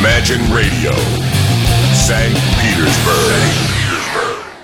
Imagine 0.00 0.40
Radio, 0.54 0.94
St. 1.94 2.34
Petersburg. 2.62 3.42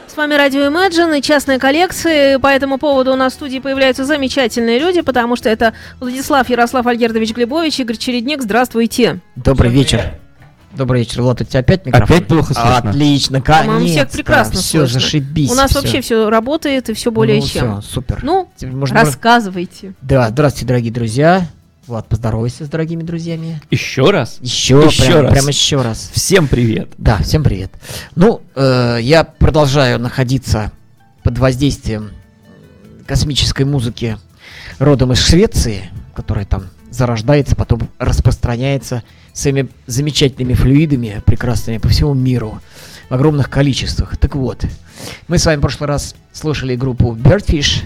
С 0.07 0.17
вами 0.17 0.35
Радио 0.35 0.63
Imagine 0.63 1.19
и 1.19 1.23
частные 1.23 1.59
коллекции. 1.59 2.37
По 2.37 2.47
этому 2.47 2.79
поводу 2.79 3.13
у 3.13 3.17
нас 3.17 3.33
в 3.35 3.37
студии 3.37 3.59
появляются 3.59 4.05
замечательные 4.07 4.79
люди, 4.79 5.03
потому 5.03 5.37
что 5.37 5.51
это 5.51 5.75
Владислав 6.01 6.49
Ярослав 6.49 6.87
Альгердович 6.87 7.33
Глебович, 7.35 7.81
Игорь 7.81 7.97
Чередник. 7.97 8.41
Здравствуйте. 8.43 9.21
Добрый 9.35 9.71
вечер. 9.71 10.15
Добрый 10.75 11.01
вечер, 11.01 11.23
Влад, 11.23 11.41
у 11.41 11.45
тебя 11.45 11.61
опять 11.61 11.85
микрофон? 11.85 12.17
Опять 12.17 12.29
плохо 12.29 12.55
слышно. 12.55 12.77
Отлично, 12.79 13.41
По-моему, 13.41 13.73
конечно. 13.79 13.97
всех 14.07 14.11
прекрасно 14.11 14.61
Все, 14.61 14.79
слышно. 14.81 15.01
зашибись. 15.01 15.51
У 15.51 15.55
нас 15.55 15.71
всё. 15.71 15.81
вообще 15.81 16.01
все 16.03 16.31
работает 16.31 16.89
и 16.91 16.95
все 16.95 17.11
более 17.11 17.41
ну, 17.41 17.47
чем. 17.47 17.81
всё, 17.81 17.93
супер. 17.95 18.21
Ну, 18.23 18.49
Теперь 18.57 18.75
можно- 18.75 19.01
рассказывайте. 19.01 19.95
Да, 20.03 20.29
здравствуйте, 20.29 20.67
дорогие 20.67 20.93
друзья. 20.93 21.47
Влад, 21.87 22.09
поздоровайся 22.09 22.65
с 22.65 22.69
дорогими 22.69 23.05
друзьями. 23.05 23.61
Еще 23.71 24.11
раз. 24.11 24.39
Еще, 24.41 24.83
Еще 24.85 25.05
прям, 25.05 25.21
раз. 25.23 25.33
прям 25.33 25.49
еще 25.49 25.83
раз. 25.83 26.11
Всем 26.13 26.49
привет. 26.49 26.89
Да, 26.99 27.19
всем 27.19 27.45
привет. 27.45 27.71
Ну, 28.17 28.43
э, 28.57 28.99
я 29.01 29.23
продолжаю 29.23 30.01
находиться 30.01 30.73
под 31.23 31.39
воздействием 31.39 32.11
космической 33.07 33.63
музыки 33.63 34.19
родом 34.81 35.13
из 35.13 35.19
Швеции, 35.19 35.91
которая 36.13 36.45
там 36.45 36.65
зарождается, 36.91 37.55
потом 37.55 37.89
распространяется 37.99 39.05
своими 39.33 39.69
замечательными 39.87 40.55
флюидами, 40.55 41.23
прекрасными 41.25 41.79
по 41.79 41.89
всему 41.89 42.15
миру, 42.15 42.61
в 43.09 43.15
огромных 43.15 43.49
количествах. 43.49 44.17
Так 44.17 44.35
вот, 44.35 44.65
мы 45.29 45.39
с 45.39 45.47
вами 45.47 45.59
в 45.59 45.61
прошлый 45.61 45.87
раз 45.87 46.17
слушали 46.33 46.75
группу 46.75 47.15
Birdfish, 47.15 47.85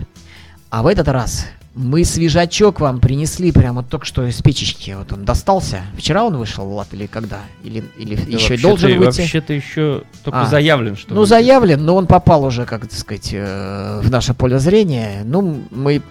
а 0.70 0.82
в 0.82 0.86
этот 0.86 1.08
раз 1.08 1.44
мы 1.74 2.04
свежачок 2.04 2.80
вам 2.80 2.98
принесли 3.00 3.52
прямо 3.52 3.82
только 3.84 4.04
что 4.04 4.26
из 4.26 4.42
печечки. 4.42 4.90
Вот 4.98 5.12
он 5.12 5.24
достался. 5.24 5.82
Вчера 5.96 6.24
он 6.24 6.36
вышел, 6.36 6.66
Влад, 6.68 6.88
или 6.92 7.06
когда? 7.06 7.40
Или, 7.62 7.84
или 7.96 8.16
Да 8.16 8.22
еще 8.32 8.56
должен 8.56 8.98
выйти? 8.98 9.20
Вообще-то 9.20 9.52
еще 9.52 10.02
только 10.24 10.42
А. 10.42 10.46
заявлен, 10.46 10.96
что 10.96 11.14
Ну, 11.14 11.20
выйдет. 11.20 11.28
заявлен, 11.28 11.84
но 11.84 11.94
он 11.94 12.06
попал 12.06 12.44
уже, 12.44 12.66
как 12.66 12.82
так 12.82 12.92
сказать, 12.92 13.30
э, 13.32 14.00
в 14.02 14.10
наше 14.10 14.34
поле 14.34 14.58
зрения. 14.58 15.22
Ну, 15.24 15.62
мы, 15.70 16.02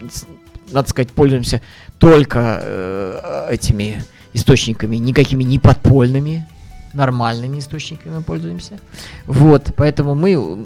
надо 0.72 0.88
сказать, 0.89 1.11
пользуемся 1.11 1.62
только 1.97 2.62
э, 2.64 3.47
этими 3.52 4.02
источниками, 4.34 4.95
никакими 4.95 5.44
не 5.44 5.59
подпольными, 5.59 6.47
нормальными 6.94 7.59
источниками 7.59 8.16
мы 8.16 8.22
пользуемся. 8.22 8.80
Вот, 9.25 9.73
поэтому 9.75 10.16
мы 10.16 10.66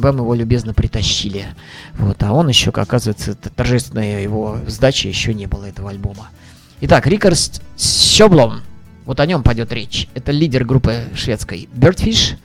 вам 0.00 0.18
его 0.18 0.34
любезно 0.34 0.74
притащили. 0.74 1.46
Вот, 1.94 2.22
а 2.22 2.32
он 2.32 2.48
еще, 2.48 2.70
оказывается, 2.70 3.34
торжественная 3.34 4.22
его 4.22 4.58
сдача 4.66 5.08
еще 5.08 5.34
не 5.34 5.46
было 5.46 5.66
этого 5.66 5.90
альбома. 5.90 6.28
Итак, 6.80 7.06
Рикард 7.06 7.62
Щеблом, 7.78 8.62
вот 9.04 9.20
о 9.20 9.26
нем 9.26 9.42
пойдет 9.42 9.72
речь. 9.72 10.08
Это 10.14 10.32
лидер 10.32 10.64
группы 10.64 11.04
шведской 11.14 11.68
Birdfish. 11.74 12.36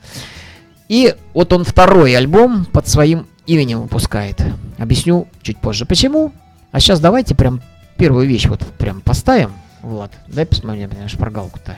И 0.87 1.15
вот 1.33 1.53
он 1.53 1.63
второй 1.63 2.15
альбом 2.15 2.65
под 2.65 2.87
своим 2.87 3.27
именем 3.45 3.81
выпускает. 3.81 4.41
Объясню 4.77 5.27
чуть 5.41 5.59
позже 5.59 5.85
почему. 5.85 6.33
А 6.71 6.79
сейчас 6.79 6.99
давайте 6.99 7.35
прям 7.35 7.61
первую 7.97 8.27
вещь 8.27 8.47
вот 8.47 8.61
прям 8.77 9.01
поставим. 9.01 9.51
Влад, 9.81 10.11
дай 10.27 10.45
посмотри 10.45 10.87
мне 10.87 11.07
шпаргалку-то. 11.07 11.77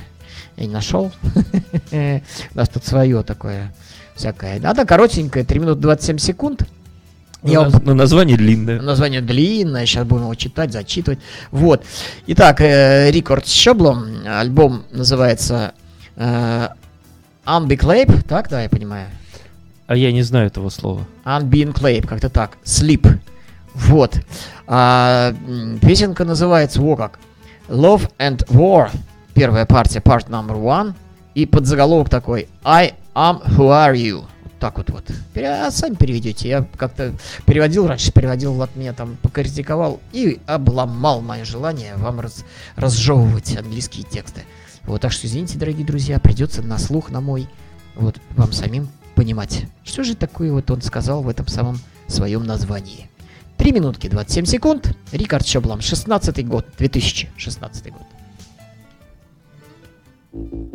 Я 0.57 0.65
не 0.65 0.73
нашел. 0.73 1.11
У 1.91 2.21
нас 2.57 2.69
тут 2.69 2.85
свое 2.85 3.23
такое 3.23 3.73
всякое. 4.15 4.57
Она 4.57 4.85
коротенькая, 4.85 5.43
3 5.43 5.59
минуты 5.59 5.81
27 5.81 6.17
секунд. 6.17 6.63
Ну, 7.43 7.51
Я 7.51 7.61
вам 7.61 7.71
ну, 7.83 7.93
название 7.95 8.37
длинное. 8.37 8.79
Название 8.79 9.21
длинное, 9.21 9.85
сейчас 9.87 10.05
будем 10.05 10.23
его 10.23 10.35
читать, 10.35 10.71
зачитывать. 10.71 11.19
Вот. 11.49 11.83
Итак, 12.27 12.61
э, 12.61 13.09
Рекорд 13.09 13.47
Щеблом. 13.47 14.27
Альбом 14.27 14.83
называется 14.91 15.73
э, 16.17 16.67
Unbeclape, 17.45 18.21
так, 18.27 18.49
да, 18.49 18.61
я 18.61 18.69
понимаю? 18.69 19.07
А 19.87 19.95
я 19.95 20.11
не 20.11 20.21
знаю 20.21 20.47
этого 20.47 20.69
слова. 20.69 21.05
Unbeing 21.25 21.73
Clape, 21.73 22.07
как-то 22.07 22.29
так. 22.29 22.57
Sleep. 22.63 23.19
Вот. 23.73 24.15
А, 24.67 25.33
песенка 25.81 26.23
называется, 26.23 26.81
во 26.81 26.95
как. 26.95 27.19
Love 27.67 28.09
and 28.19 28.45
War. 28.47 28.89
Первая 29.33 29.65
партия, 29.65 29.99
part 29.99 30.27
number 30.27 30.55
one. 30.55 30.93
И 31.33 31.45
подзаголовок 31.45 32.09
такой. 32.09 32.49
I 32.63 32.93
am 33.15 33.41
who 33.45 33.69
are 33.69 33.95
you. 33.95 34.25
Вот 34.43 34.53
так 34.59 34.77
вот 34.77 34.89
вот. 34.89 35.05
А 35.37 35.71
сами 35.71 35.95
переведете. 35.95 36.49
Я 36.49 36.65
как-то 36.77 37.13
переводил 37.45 37.87
раньше, 37.87 38.11
переводил, 38.11 38.53
Влад 38.53 38.75
меня 38.75 38.93
там 38.93 39.17
покритиковал 39.21 40.01
и 40.11 40.39
обломал 40.45 41.21
мое 41.21 41.45
желание 41.45 41.95
вам 41.95 42.19
раз, 42.19 42.43
разжевывать 42.75 43.57
английские 43.57 44.03
тексты. 44.03 44.41
Вот, 44.83 45.01
так 45.01 45.11
что 45.11 45.27
извините, 45.27 45.57
дорогие 45.57 45.85
друзья, 45.85 46.19
придется 46.19 46.61
на 46.63 46.77
слух, 46.79 47.11
на 47.11 47.21
мой, 47.21 47.47
вот, 47.95 48.19
вам 48.35 48.51
самим 48.51 48.89
понимать, 49.15 49.65
что 49.83 50.03
же 50.03 50.15
такое 50.15 50.51
вот 50.51 50.71
он 50.71 50.81
сказал 50.81 51.21
в 51.21 51.29
этом 51.29 51.47
самом 51.47 51.79
своем 52.07 52.43
названии. 52.43 53.09
3 53.57 53.73
минутки 53.73 54.07
27 54.07 54.45
секунд. 54.45 54.97
Рикард 55.11 55.45
Щеблом, 55.45 55.81
16 55.81 56.47
год, 56.47 56.65
2016 56.79 57.91
год. 57.91 58.01
Thank 60.33 60.53
you. 60.53 60.71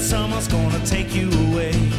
That 0.00 0.06
someone's 0.06 0.48
gonna 0.48 0.84
take 0.86 1.14
you 1.14 1.30
away. 1.48 1.89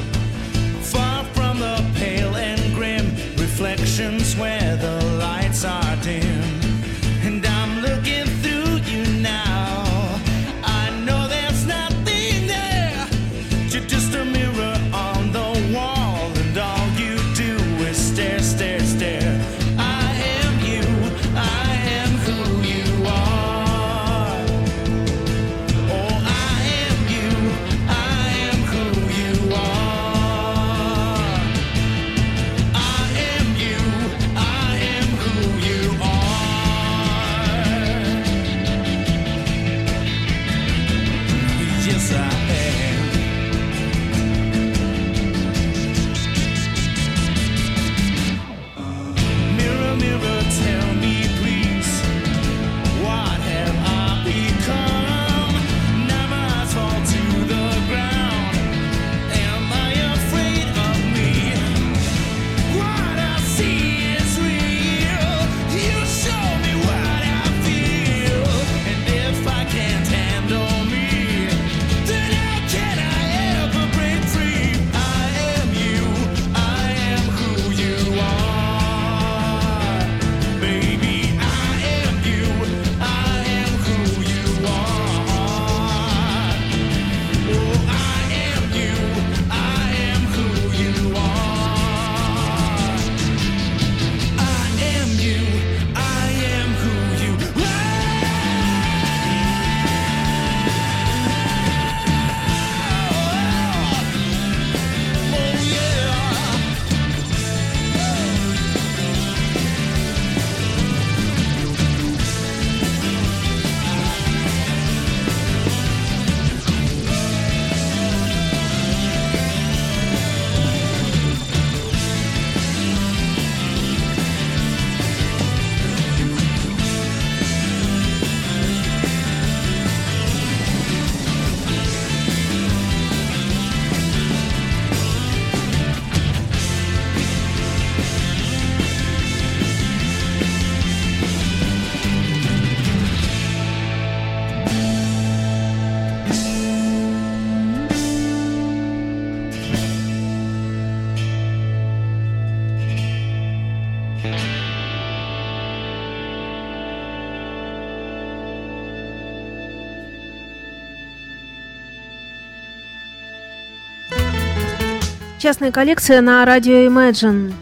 Частная 165.52 165.74
коллекция 165.74 166.22
на 166.22 166.46
радио 166.46 166.76
Imagine. 166.88 167.54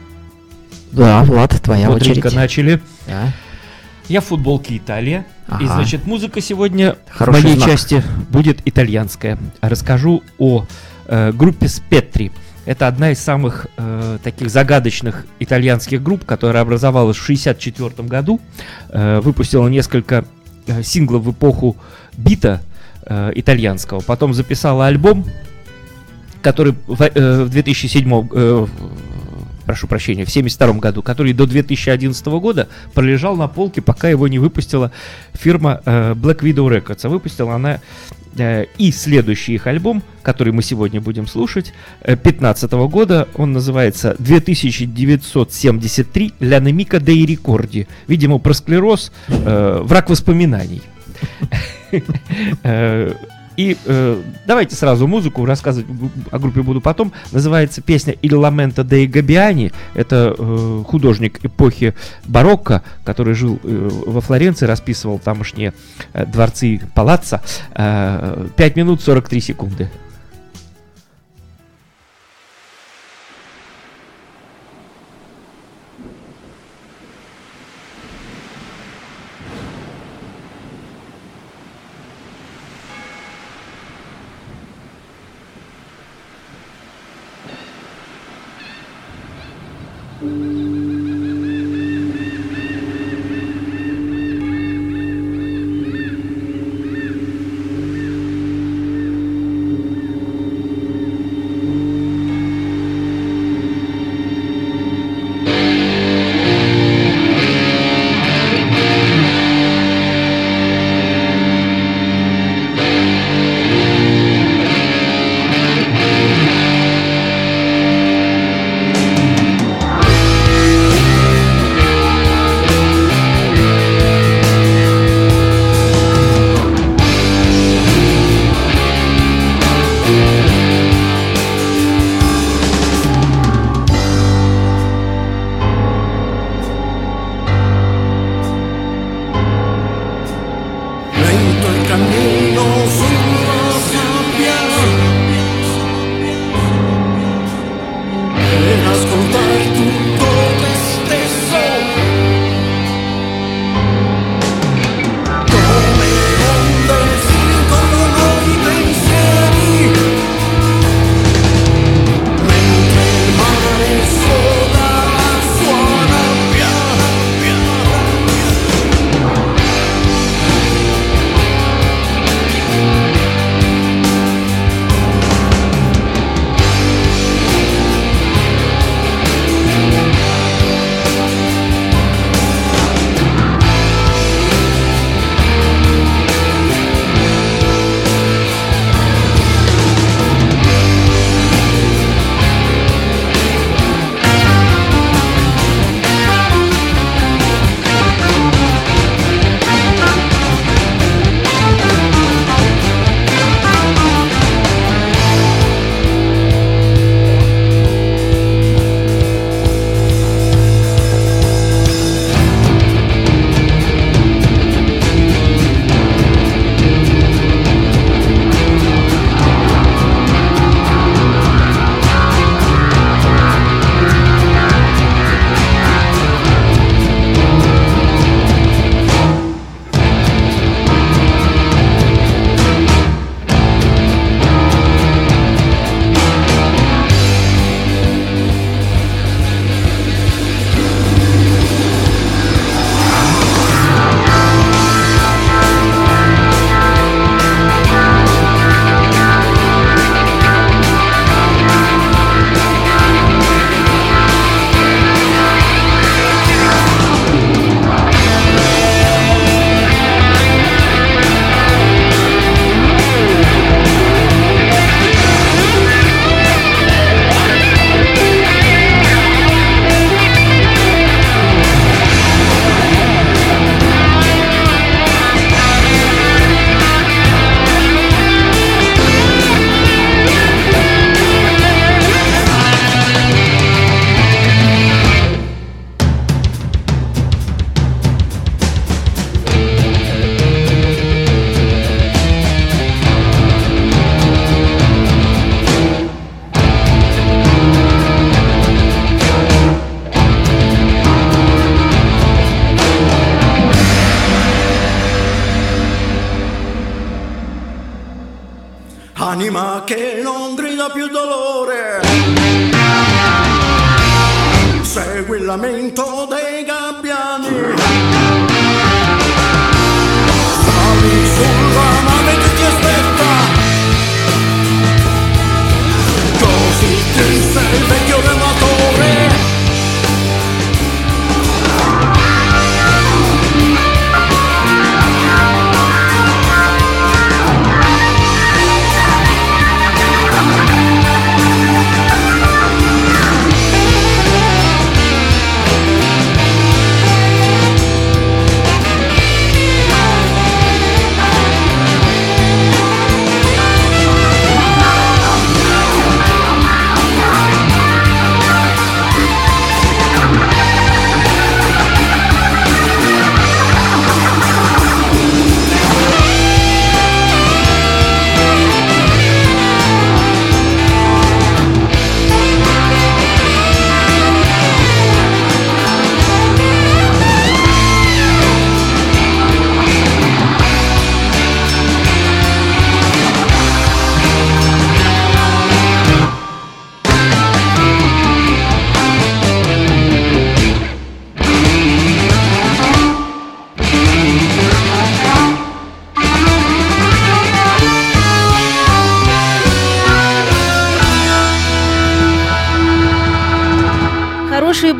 Да, 0.91 1.23
Влад, 1.23 1.59
твоя 1.59 1.87
Бодренько 1.87 2.27
очередь. 2.27 2.35
начали. 2.35 2.81
Да. 3.07 3.33
Я 4.07 4.21
в 4.21 4.25
футболке 4.25 4.77
Италия. 4.77 5.25
И, 5.47 5.65
Ага. 5.65 5.73
значит, 5.73 6.05
музыка 6.05 6.39
сегодня 6.39 6.97
Хороший 7.09 7.39
в 7.39 7.43
моей 7.45 7.55
знак. 7.55 7.67
части 7.71 8.03
будет 8.29 8.59
итальянская. 8.65 9.39
Расскажу 9.61 10.21
о 10.37 10.67
э, 11.07 11.31
группе 11.31 11.67
Спетри. 11.67 12.31
Это 12.67 12.87
одна 12.87 13.09
из 13.09 13.17
самых 13.17 13.65
э, 13.77 14.19
таких 14.23 14.51
загадочных 14.51 15.25
итальянских 15.39 16.03
групп, 16.03 16.25
которая 16.25 16.61
образовалась 16.61 17.17
в 17.17 17.23
1964 17.23 18.07
году. 18.07 18.39
Э, 18.89 19.19
выпустила 19.19 19.67
несколько 19.67 20.25
э, 20.67 20.83
синглов 20.83 21.23
в 21.23 21.31
эпоху 21.31 21.75
бита 22.15 22.61
э, 23.07 23.31
итальянского. 23.33 24.01
Потом 24.01 24.35
записала 24.35 24.85
альбом, 24.85 25.25
который 26.41 26.75
в, 26.87 27.01
э, 27.01 27.43
в 27.43 27.49
2007 27.49 28.29
э, 28.31 28.67
прошу 29.69 29.87
прощения, 29.87 30.25
в 30.25 30.31
72 30.31 30.79
году, 30.79 31.03
который 31.03 31.33
до 31.33 31.45
2011 31.45 32.25
года 32.25 32.67
пролежал 32.95 33.35
на 33.35 33.47
полке, 33.47 33.83
пока 33.83 34.09
его 34.09 34.27
не 34.27 34.39
выпустила 34.39 34.91
фирма 35.33 35.83
э, 35.85 36.13
Black 36.13 36.39
Widow 36.39 36.75
Records. 36.75 37.01
А 37.03 37.09
выпустила 37.09 37.53
она 37.53 37.79
э, 38.35 38.65
и 38.79 38.91
следующий 38.91 39.53
их 39.53 39.67
альбом, 39.67 40.01
который 40.23 40.53
мы 40.53 40.63
сегодня 40.63 41.01
будем 41.01 41.27
слушать, 41.27 41.71
2015 42.03 42.71
года. 42.71 43.27
Он 43.35 43.53
называется 43.53 44.15
2973 44.17 46.33
«Ля 46.39 46.59
Немика 46.59 46.97
dei 46.97 47.23
Ricordi». 47.25 47.87
Видимо, 48.07 48.39
про 48.39 48.53
склероз, 48.53 49.11
э, 49.27 49.81
враг 49.83 50.09
воспоминаний. 50.09 50.81
И 53.59 53.75
э, 53.85 54.21
давайте 54.47 54.73
сразу 54.77 55.05
музыку 55.05 55.43
рассказывать 55.43 55.85
о 56.31 56.39
группе 56.39 56.61
буду 56.61 56.79
потом. 56.79 57.11
Называется 57.33 57.81
песня 57.81 58.15
«Il 58.21 58.39
lamento 58.39 58.85
dei 58.85 59.05
Gabbiani». 59.05 59.73
Это 59.95 60.33
э, 60.37 60.83
художник 60.87 61.43
эпохи 61.43 61.93
барокко, 62.25 62.83
который 63.03 63.33
жил 63.33 63.59
э, 63.61 63.89
во 64.05 64.21
Флоренции, 64.21 64.65
расписывал 64.65 65.19
тамошние 65.19 65.73
э, 66.13 66.25
дворцы 66.25 66.79
палаца. 66.95 67.41
Э, 67.75 68.47
5 68.55 68.75
минут 68.77 69.01
43 69.01 69.41
секунды. 69.41 69.89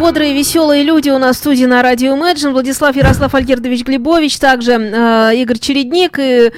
Бодрые, 0.10 0.34
веселые 0.34 0.82
люди 0.82 1.12
у 1.12 1.20
нас 1.20 1.36
в 1.36 1.40
студии 1.40 1.66
на 1.66 1.84
радио 1.84 2.18
Imagine. 2.18 2.50
Владислав 2.50 2.96
Ярослав 2.96 3.36
Альгердович 3.36 3.84
Глебович, 3.86 4.40
также 4.40 4.72
э, 4.72 5.36
Игорь 5.36 5.60
Чередник 5.60 6.18
и 6.18 6.52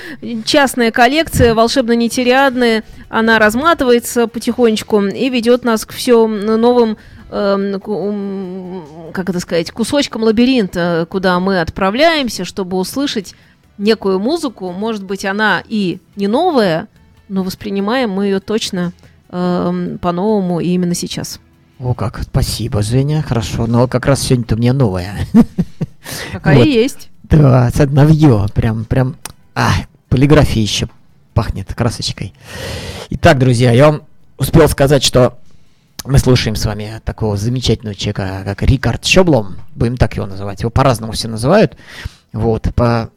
частная 0.46 0.90
коллекция 0.92 1.54
волшебно-нетериадная. 1.54 2.86
Она 3.10 3.40
разматывается 3.40 4.28
потихонечку 4.28 5.02
и 5.02 5.30
ведет 5.30 5.66
нас 5.66 5.86
к 5.86 5.92
все 5.92 6.28
новым 6.28 6.96
эм, 7.30 7.82
как 9.12 9.30
это 9.30 9.42
сказать, 9.42 9.70
кусочкам 9.72 10.24
лабиринта, 10.24 11.06
куда 11.10 11.38
мы 11.42 11.60
отправляемся, 11.60 12.46
чтобы 12.46 12.78
услышать 12.78 13.36
некую 13.78 14.20
музыку. 14.20 14.72
Может 14.72 15.04
быть, 15.04 15.26
она 15.26 15.62
и 15.68 16.00
не 16.16 16.30
новая, 16.30 16.88
но 17.28 17.44
воспринимаем 17.44 18.12
мы 18.12 18.28
ее 18.28 18.40
точно 18.40 18.94
эм, 19.30 19.98
по-новому 19.98 20.62
и 20.62 20.70
именно 20.70 20.96
сейчас. 20.96 21.42
О, 21.84 21.96
как, 21.96 22.22
спасибо, 22.22 22.84
Женя, 22.84 23.24
хорошо. 23.24 23.66
Но 23.66 23.88
как 23.88 24.06
раз 24.06 24.22
сегодня-то 24.22 24.54
у 24.54 24.58
меня 24.60 24.72
новая. 24.72 25.26
Какая 26.32 26.58
Вот. 26.58 26.68
есть. 26.68 27.10
Да, 27.24 27.70
это 27.70 27.88
новье, 27.88 28.46
прям, 28.54 28.86
прям, 28.86 29.16
а, 29.56 29.72
полиграфия 30.08 30.62
еще 30.62 30.90
пахнет 31.34 31.74
красочкой. 31.74 32.34
Итак, 33.10 33.40
друзья, 33.40 33.72
я 33.72 33.88
вам 33.88 34.04
успел 34.38 34.70
сказать, 34.70 35.04
что 35.04 35.40
мы 36.06 36.20
слушаем 36.20 36.56
с 36.56 36.66
вами 36.66 37.02
такого 37.04 37.36
замечательного 37.36 37.96
человека, 37.96 38.44
как 38.46 38.62
Рикард 38.62 39.04
Щоблом, 39.04 39.56
будем 39.74 39.98
так 39.98 40.16
его 40.16 40.28
называть. 40.28 40.62
Его 40.62 40.70
по-разному 40.70 41.14
все 41.14 41.30
называют, 41.30 41.78
вот, 42.32 42.74
по 42.76 43.10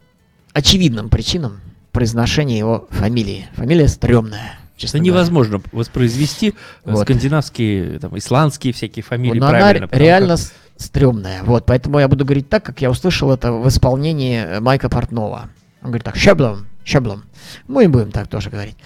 очевидным 0.54 1.10
причинам 1.10 1.60
произношения 1.92 2.56
его 2.56 2.88
фамилии. 2.90 3.46
Фамилия 3.56 3.88
стрёмная, 3.88 4.58
честно 4.76 4.98
Это 4.98 5.04
говоря. 5.06 5.20
невозможно 5.20 5.62
воспроизвести 5.72 6.50
э, 6.84 6.90
Вот. 6.92 7.02
скандинавские, 7.04 7.98
там, 7.98 8.16
исландские 8.18 8.72
всякие 8.72 9.02
фамилии 9.02 9.38
но 9.38 9.46
она 9.48 9.58
правильно. 9.58 9.86
потому 9.88 10.02
реально 10.04 10.36
как- 10.36 10.46
стрёмная. 10.76 11.42
Вот, 11.44 11.66
поэтому 11.66 11.98
я 12.00 12.08
буду 12.08 12.24
говорить 12.24 12.48
так, 12.48 12.64
как 12.64 12.80
я 12.80 12.90
услышал 12.90 13.30
это 13.32 13.52
в 13.52 13.68
исполнении 13.68 14.38
э, 14.44 14.60
Майка 14.60 14.88
Портнова. 14.88 15.48
Он 15.82 15.88
говорит 15.90 16.04
так, 16.04 16.16
щеблом, 16.16 16.66
щеблом. 16.84 17.24
Мы 17.68 17.84
и 17.84 17.86
будем 17.86 18.10
так 18.10 18.28
тоже 18.28 18.50
говорить. 18.50 18.76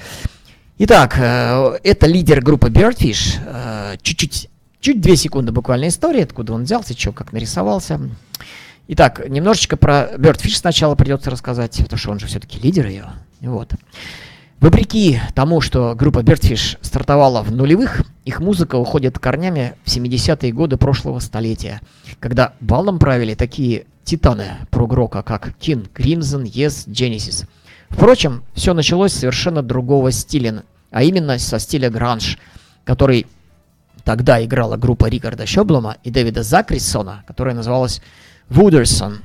Итак, 0.78 1.16
э, 1.18 1.78
это 1.82 2.06
лидер 2.06 2.40
группы 2.42 2.68
Birdfish. 2.68 3.98
Чуть-чуть, 4.02 4.48
чуть 4.80 5.00
две 5.00 5.16
секунды 5.16 5.50
буквально 5.52 5.88
истории, 5.88 6.22
откуда 6.22 6.52
он 6.52 6.64
взялся, 6.64 6.96
что, 6.98 7.12
как 7.12 7.32
нарисовался. 7.32 8.00
Итак, 8.88 9.28
немножечко 9.28 9.76
про 9.76 10.10
Birdfish 10.16 10.54
сначала 10.56 10.94
придется 10.94 11.30
рассказать, 11.30 11.76
потому 11.78 11.98
что 11.98 12.10
он 12.10 12.18
же 12.20 12.26
все-таки 12.26 12.58
лидер 12.60 12.86
ее. 12.86 13.06
Вот. 13.40 13.72
Вопреки 14.60 15.20
тому, 15.34 15.60
что 15.60 15.94
группа 15.94 16.18
Birdfish 16.18 16.78
стартовала 16.80 17.42
в 17.42 17.52
нулевых, 17.52 18.02
их 18.24 18.40
музыка 18.40 18.74
уходит 18.74 19.18
корнями 19.18 19.74
в 19.84 19.88
70-е 19.88 20.52
годы 20.52 20.76
прошлого 20.76 21.20
столетия, 21.20 21.80
когда 22.18 22.54
балом 22.60 22.98
правили 22.98 23.34
такие 23.34 23.86
титаны 24.02 24.56
прогрока, 24.70 25.22
как 25.22 25.50
King, 25.60 25.88
Crimson, 25.92 26.42
Yes, 26.42 26.88
Genesis. 26.88 27.46
Впрочем, 27.88 28.42
все 28.54 28.74
началось 28.74 29.12
с 29.12 29.20
совершенно 29.20 29.62
другого 29.62 30.10
стиля, 30.10 30.64
а 30.90 31.04
именно 31.04 31.38
со 31.38 31.60
стиля 31.60 31.88
гранж, 31.88 32.36
который 32.84 33.26
тогда 34.02 34.44
играла 34.44 34.76
группа 34.76 35.06
Рикарда 35.06 35.46
Шёблома 35.46 35.98
и 36.02 36.10
Дэвида 36.10 36.42
Закрисона, 36.42 37.22
которая 37.28 37.54
называлась 37.54 38.02
Вудерсон. 38.48 39.20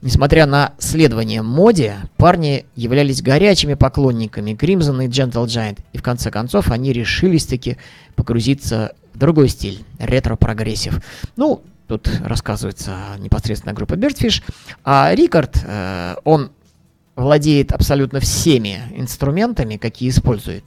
Несмотря 0.00 0.46
на 0.46 0.74
следование 0.78 1.42
моде, 1.42 1.96
парни 2.16 2.66
являлись 2.76 3.20
горячими 3.20 3.74
поклонниками 3.74 4.52
Crimson 4.52 5.04
и 5.04 5.08
Gentle 5.08 5.46
Giant, 5.46 5.80
и 5.92 5.98
в 5.98 6.02
конце 6.02 6.30
концов 6.30 6.70
они 6.70 6.92
решились 6.92 7.46
таки 7.46 7.78
погрузиться 8.14 8.92
в 9.12 9.18
другой 9.18 9.48
стиль, 9.48 9.82
ретро-прогрессив. 9.98 11.02
Ну, 11.36 11.62
тут 11.88 12.08
рассказывается 12.24 12.96
непосредственно 13.18 13.74
группа 13.74 13.94
Beardfish, 13.94 14.42
а 14.84 15.12
Рикард, 15.12 15.64
э, 15.64 16.14
он 16.22 16.52
владеет 17.16 17.72
абсолютно 17.72 18.20
всеми 18.20 18.80
инструментами, 18.94 19.76
какие 19.76 20.10
использует 20.10 20.62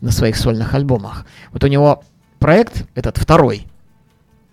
на 0.00 0.12
своих 0.12 0.36
сольных 0.36 0.74
альбомах. 0.74 1.26
Вот 1.50 1.64
у 1.64 1.66
него 1.66 2.04
проект, 2.38 2.86
этот 2.94 3.18
второй, 3.18 3.66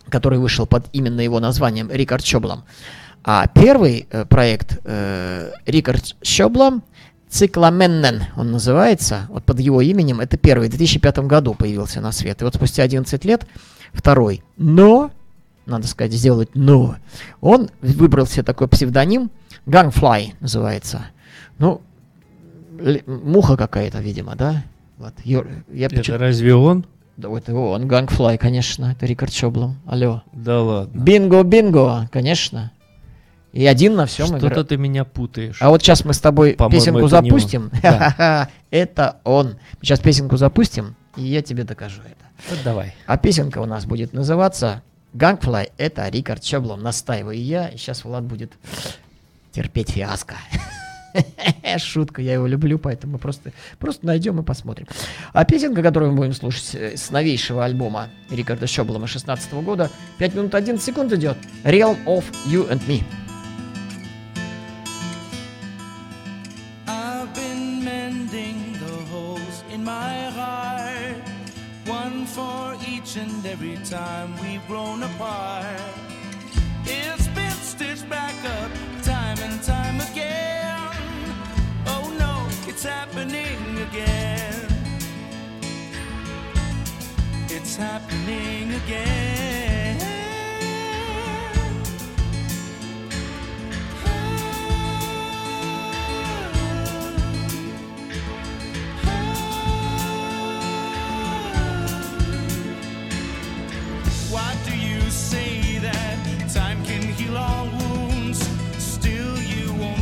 который 0.09 0.39
вышел 0.39 0.65
под 0.65 0.87
именно 0.93 1.21
его 1.21 1.39
названием 1.39 1.91
Рикард 1.91 2.25
Щоблом. 2.25 2.63
А 3.29 3.45
первый 3.47 4.07
э, 4.09 4.23
проект 4.23 4.79
э, 4.85 5.51
Рикард 5.65 6.15
Щоблом 6.23 6.81
Цикламеннен 7.27 8.23
он 8.37 8.51
называется, 8.51 9.25
вот 9.27 9.43
под 9.43 9.59
его 9.59 9.81
именем, 9.81 10.21
это 10.21 10.37
первый, 10.37 10.69
в 10.69 10.71
2005 10.71 11.19
году 11.19 11.53
появился 11.53 11.99
на 11.99 12.13
свет. 12.13 12.41
И 12.41 12.45
вот 12.45 12.55
спустя 12.55 12.83
11 12.83 13.25
лет 13.25 13.45
второй. 13.91 14.43
Но, 14.55 15.11
надо 15.65 15.87
сказать, 15.87 16.13
сделать 16.13 16.51
но, 16.53 16.95
он 17.41 17.69
выбрал 17.81 18.27
себе 18.27 18.43
такой 18.43 18.69
псевдоним, 18.69 19.29
Gangfly 19.65 20.35
называется. 20.39 21.07
Ну, 21.59 21.81
муха 23.07 23.57
какая-то, 23.57 23.99
видимо, 23.99 24.37
да? 24.37 24.63
Вот, 24.97 25.13
я 25.25 25.43
Это 25.87 25.95
почему- 25.97 26.17
разве 26.17 26.55
он? 26.55 26.85
Да 27.17 27.27
вот 27.27 27.49
его, 27.49 27.71
он 27.71 27.89
Gangfly, 27.89 28.37
конечно, 28.37 28.85
это 28.97 29.05
Рикард 29.05 29.33
Щоблом. 29.33 29.75
Алло. 29.85 30.23
Да 30.31 30.61
ладно. 30.61 30.97
Бинго, 30.97 31.43
бинго, 31.43 32.07
конечно. 32.09 32.71
И 33.57 33.65
один 33.65 33.95
на 33.95 34.05
всем 34.05 34.27
Что-то 34.27 34.63
ты 34.63 34.77
меня 34.77 35.03
путаешь. 35.03 35.57
А 35.61 35.69
вот 35.69 35.81
сейчас 35.81 36.05
мы 36.05 36.13
с 36.13 36.19
тобой 36.19 36.53
По-моему, 36.53 36.79
песенку 36.79 37.07
запустим. 37.07 37.71
Это 38.69 39.17
он. 39.23 39.55
Сейчас 39.81 39.99
песенку 39.99 40.37
запустим, 40.37 40.95
и 41.15 41.23
я 41.23 41.41
тебе 41.41 41.63
докажу 41.63 42.01
это. 42.01 42.51
Вот 42.51 42.59
давай. 42.63 42.93
А 43.07 43.17
песенка 43.17 43.57
у 43.57 43.65
нас 43.65 43.87
будет 43.87 44.13
называться 44.13 44.83
Gangfly. 45.15 45.71
Это 45.77 46.07
Рикард 46.07 46.43
Щоблом, 46.43 46.83
настаиваю 46.83 47.41
я. 47.41 47.69
И 47.69 47.77
сейчас 47.77 48.05
Влад 48.05 48.25
будет 48.25 48.51
терпеть 49.51 49.89
фиаско. 49.89 50.35
Шутка, 51.77 52.21
я 52.21 52.33
его 52.33 52.45
люблю, 52.45 52.77
поэтому 52.77 53.17
просто, 53.17 53.53
просто 53.79 54.05
найдем 54.05 54.39
и 54.39 54.43
посмотрим. 54.43 54.85
А 55.33 55.45
песенка, 55.45 55.81
которую 55.81 56.11
мы 56.11 56.17
будем 56.17 56.33
слушать 56.33 56.75
э, 56.75 56.95
с 56.95 57.09
новейшего 57.09 57.65
альбома 57.65 58.09
Рикарда 58.29 58.67
Щоблома 58.67 59.07
16 59.07 59.51
года, 59.53 59.89
5 60.19 60.35
минут 60.35 60.53
11 60.53 60.85
секунд 60.85 61.11
идет. 61.13 61.37
Realm 61.63 61.97
of 62.05 62.23
You 62.45 62.69
and 62.69 62.85
Me. 62.87 63.01
mentioned 73.17 73.45
every 73.45 73.77
time 73.77 74.35
we've 74.41 74.65
grown 74.67 75.03
apart. 75.03 75.81
It's 76.85 77.27
been 77.29 77.51
stitched 77.51 78.07
back 78.09 78.35
up 78.45 78.71
time 79.03 79.37
and 79.39 79.61
time 79.63 79.99
again. 80.11 80.77
Oh 81.87 82.13
no, 82.19 82.47
it's 82.67 82.83
happening 82.83 83.79
again. 83.89 84.67
It's 87.49 87.75
happening 87.75 88.73
again. 88.73 89.86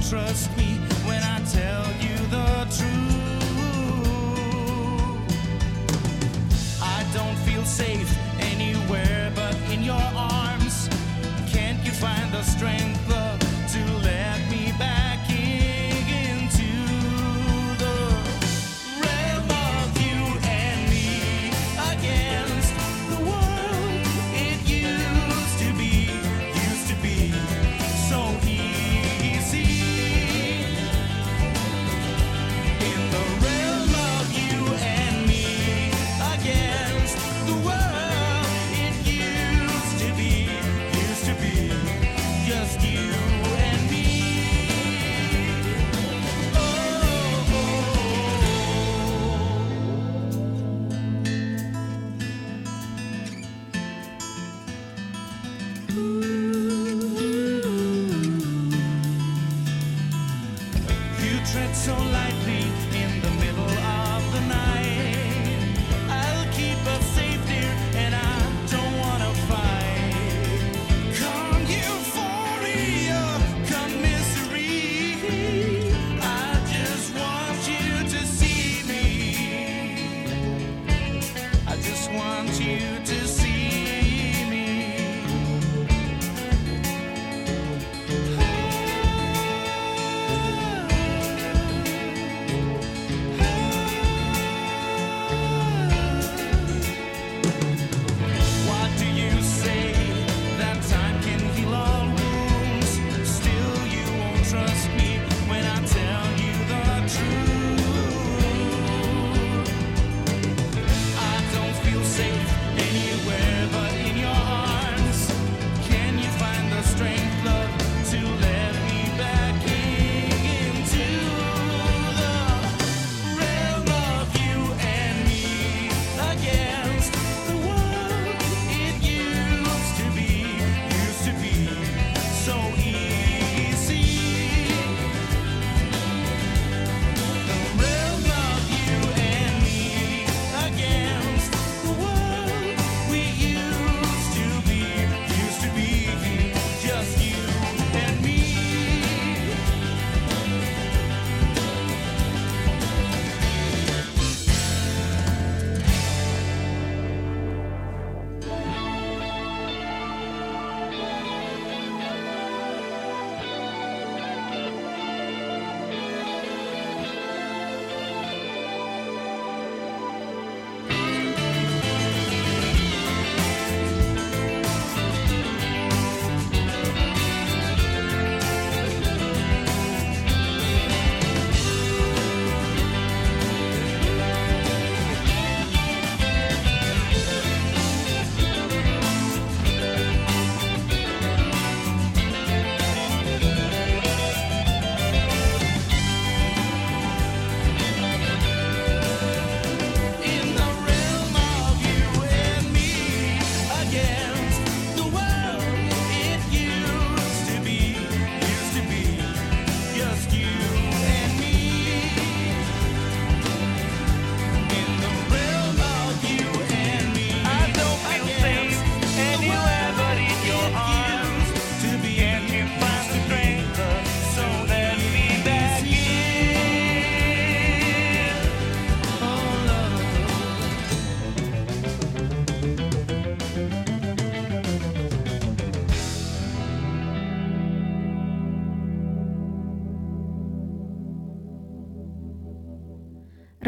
trust 0.10 0.55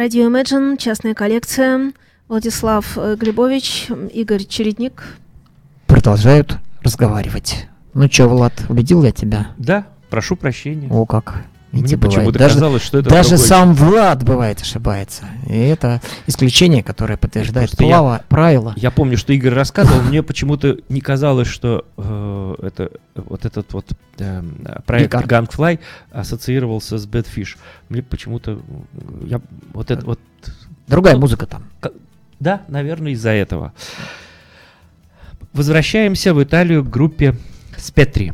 Радио 0.08 0.30
Imagine, 0.30 0.78
частная 0.78 1.14
коллекция. 1.14 1.92
Владислав 2.30 2.98
э, 2.98 3.18
Грибович, 3.20 3.88
Игорь 4.14 4.46
Чередник. 4.46 5.04
Продолжают 5.86 6.60
разговаривать. 6.82 7.68
Ну 7.94 8.10
что, 8.10 8.30
Влад, 8.30 8.54
убедил 8.70 9.04
я 9.04 9.12
тебя? 9.12 9.48
Да, 9.58 9.86
прошу 10.10 10.38
прощения. 10.38 10.88
О, 10.90 11.06
как. 11.06 11.44
Мне 11.72 11.98
почему-то 11.98 12.40
Даже, 12.40 12.54
казалось, 12.56 12.82
что 12.82 13.00
это 13.00 13.10
даже 13.10 13.30
другой 13.32 13.48
сам 13.48 13.74
Влад 13.74 14.24
бывает 14.24 14.62
ошибается. 14.62 15.26
И 15.48 15.54
это 15.58 16.02
исключение, 16.26 16.82
которое 16.82 17.18
подтверждает 17.18 17.70
Просто 17.70 17.84
я- 17.84 17.90
плава- 17.98 18.24
правило. 18.30 18.74
Я 18.78 18.90
помню, 18.90 19.18
что 19.18 19.34
Игорь 19.34 19.54
рассказывал, 19.54 20.02
мне 20.04 20.24
почему-то 20.24 20.78
не 20.88 21.02
казалось, 21.02 21.48
что 21.50 21.86
э, 21.98 22.56
это 22.64 22.92
вот 23.16 23.46
этот 23.46 23.74
вот 23.74 23.86
э, 24.18 24.44
проект 24.86 25.12
Пикард. 25.12 25.52
Gangfly 25.52 25.80
ассоциировался 26.12 26.98
с 26.98 27.06
Badfish. 27.06 27.58
Мне 27.90 28.02
почему-то 28.02 28.62
я 29.26 29.42
вот 29.74 29.92
это 29.92 30.06
вот 30.06 30.20
Другая 30.88 31.16
Ну, 31.16 31.22
музыка 31.22 31.46
там. 31.48 31.64
да, 32.40 32.62
наверное, 32.70 33.12
из-за 33.12 33.32
этого. 33.32 33.74
Возвращаемся 35.54 36.34
в 36.34 36.42
Италию 36.42 36.84
к 36.84 36.90
группе 36.90 37.36
Спетри. 37.78 38.34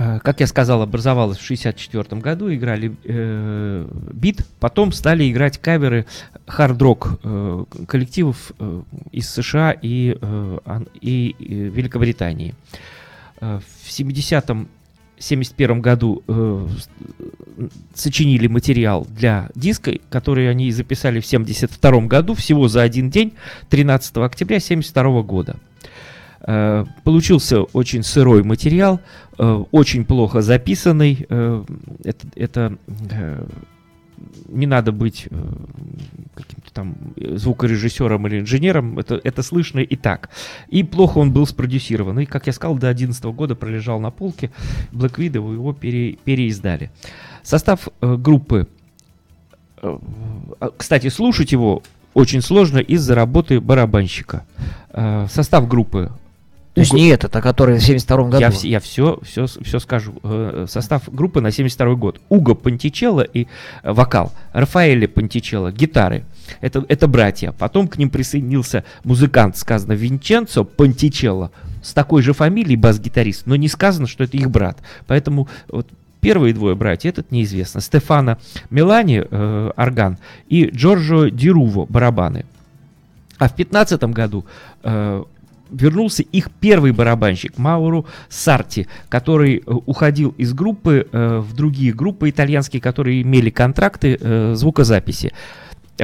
Э, 0.00 0.18
Как 0.22 0.40
я 0.40 0.46
сказал, 0.46 0.80
образовалась 0.80 1.36
в 1.36 1.44
1964 1.44 2.22
году, 2.22 2.52
играли 2.52 2.96
э, 3.04 3.86
бит, 4.12 4.46
потом 4.58 4.92
стали 4.92 5.30
играть 5.30 5.58
каверы 5.58 6.06
хард-рок 6.46 7.20
э, 7.22 7.64
коллективов 7.86 8.52
э, 8.58 8.82
из 9.12 9.28
США 9.28 9.72
и, 9.72 10.16
э, 10.18 10.58
и, 11.02 11.36
э, 11.38 11.44
Великобритании. 11.44 12.54
Э, 13.42 13.60
в 13.82 13.90
70-м 13.90 14.68
71 15.18 15.82
году 15.82 16.22
э, 16.26 16.66
сочинили 17.92 18.46
материал 18.46 19.06
для 19.10 19.50
диска, 19.54 19.92
который 20.08 20.50
они 20.50 20.72
записали 20.72 21.20
в 21.20 21.26
72 21.26 22.00
году, 22.06 22.32
всего 22.32 22.68
за 22.68 22.80
один 22.80 23.10
день, 23.10 23.34
13 23.68 24.16
октября 24.16 24.60
72 24.60 25.22
года. 25.22 25.56
Получился 27.04 27.62
очень 27.62 28.02
сырой 28.02 28.42
материал, 28.42 29.00
э, 29.38 29.64
очень 29.72 30.04
плохо 30.04 30.40
записанный. 30.42 31.26
э, 31.28 31.64
Это, 32.04 32.26
это, 32.34 32.78
э, 33.10 33.46
не 34.48 34.66
надо 34.66 34.92
быть 34.92 35.28
э, 35.30 35.36
каким-то 36.34 36.72
там 36.72 36.94
э, 37.16 37.36
звукорежиссером 37.36 38.26
или 38.26 38.40
инженером, 38.40 38.98
это, 38.98 39.20
это 39.22 39.42
слышно 39.42 39.80
и 39.80 39.96
так. 39.96 40.30
И 40.68 40.82
плохо 40.82 41.18
он 41.18 41.32
был 41.32 41.46
спродюсирован. 41.46 42.20
И, 42.20 42.26
как 42.26 42.46
я 42.46 42.52
сказал, 42.52 42.74
до 42.74 42.80
2011 42.92 43.24
года 43.26 43.54
пролежал 43.54 44.00
на 44.00 44.10
полке. 44.10 44.50
Black 44.92 45.16
Widow 45.16 45.52
его 45.52 45.72
пере- 45.72 46.16
переиздали. 46.24 46.90
Состав 47.42 47.88
э, 48.00 48.16
группы, 48.16 48.66
э, 49.82 49.98
а, 50.60 50.70
кстати, 50.76 51.08
слушать 51.08 51.52
его 51.52 51.82
очень 52.14 52.42
сложно 52.42 52.78
из-за 52.78 53.14
работы 53.14 53.60
барабанщика. 53.60 54.44
Э, 54.90 55.26
Состав 55.30 55.68
группы 55.68 56.10
То 56.74 56.82
есть 56.82 56.92
не 56.92 57.08
этот, 57.08 57.34
а 57.34 57.42
который 57.42 57.78
в 57.78 57.82
72 57.82 58.28
году. 58.28 58.38
я, 58.38 58.50
я 58.62 58.80
все, 58.80 59.18
все, 59.22 59.46
все 59.46 59.78
скажу. 59.80 60.14
Э, 60.22 60.66
Состав 60.68 61.12
группы 61.12 61.40
на 61.40 61.50
72 61.50 61.94
год. 61.96 62.20
Уго 62.28 62.54
Пантичелло 62.54 63.22
и 63.22 63.48
э, 63.82 63.92
вокал. 63.92 64.32
Рафаэле 64.52 65.08
Пантичелло, 65.08 65.72
гитары. 65.72 66.24
Это, 66.60 66.84
это 66.88 67.08
братья. 67.08 67.52
Потом 67.58 67.88
к 67.88 67.98
ним 67.98 68.08
присоединился 68.08 68.84
музыкант, 69.02 69.56
сказано, 69.56 69.94
Винченцо 69.94 70.64
Пантичелло. 70.64 71.50
С 71.82 71.92
такой 71.92 72.22
же 72.22 72.34
фамилией 72.34 72.76
бас-гитарист, 72.76 73.46
но 73.46 73.56
не 73.56 73.66
сказано, 73.66 74.06
что 74.06 74.22
это 74.22 74.36
их 74.36 74.48
брат. 74.50 74.78
Поэтому 75.06 75.48
вот 75.68 75.88
первые 76.20 76.54
двое 76.54 76.76
братья, 76.76 77.08
этот 77.08 77.32
неизвестно. 77.32 77.80
Стефано 77.80 78.38
Мелани, 78.70 79.24
э, 79.28 79.70
орган, 79.76 80.18
и 80.48 80.66
Джорджо 80.66 81.30
Дируво, 81.30 81.86
барабаны. 81.86 82.44
А 83.38 83.48
в 83.48 83.56
15 83.56 84.02
году 84.04 84.44
э, 84.82 85.24
вернулся 85.70 86.22
их 86.22 86.50
первый 86.60 86.92
барабанщик 86.92 87.58
Мауру 87.58 88.06
Сарти, 88.28 88.86
который 89.08 89.58
э, 89.58 89.60
уходил 89.66 90.34
из 90.36 90.52
группы 90.52 91.06
э, 91.10 91.38
в 91.38 91.54
другие 91.54 91.92
группы 91.92 92.30
итальянские, 92.30 92.80
которые 92.80 93.22
имели 93.22 93.50
контракты 93.50 94.18
э, 94.20 94.54
звукозаписи. 94.54 95.32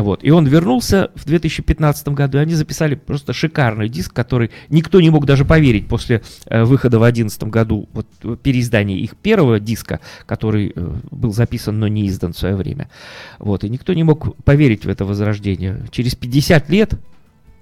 Вот. 0.00 0.22
И 0.22 0.30
он 0.30 0.46
вернулся 0.46 1.10
в 1.14 1.24
2015 1.24 2.08
году, 2.08 2.38
и 2.38 2.40
они 2.40 2.54
записали 2.54 2.94
просто 2.94 3.32
шикарный 3.32 3.88
диск, 3.88 4.12
который 4.12 4.50
никто 4.68 5.00
не 5.00 5.10
мог 5.10 5.26
даже 5.26 5.44
поверить 5.44 5.88
после 5.88 6.22
э, 6.46 6.64
выхода 6.64 6.98
в 6.98 7.02
2011 7.02 7.44
году, 7.44 7.88
вот 7.92 8.06
переиздания 8.42 8.96
их 8.96 9.16
первого 9.16 9.58
диска, 9.58 10.00
который 10.26 10.72
э, 10.74 10.94
был 11.10 11.32
записан, 11.32 11.78
но 11.78 11.88
не 11.88 12.08
издан 12.08 12.32
в 12.32 12.38
свое 12.38 12.56
время. 12.56 12.90
Вот. 13.38 13.64
И 13.64 13.70
никто 13.70 13.94
не 13.94 14.02
мог 14.02 14.36
поверить 14.44 14.84
в 14.84 14.88
это 14.88 15.04
возрождение. 15.04 15.84
Через 15.90 16.14
50 16.14 16.68
лет 16.68 16.94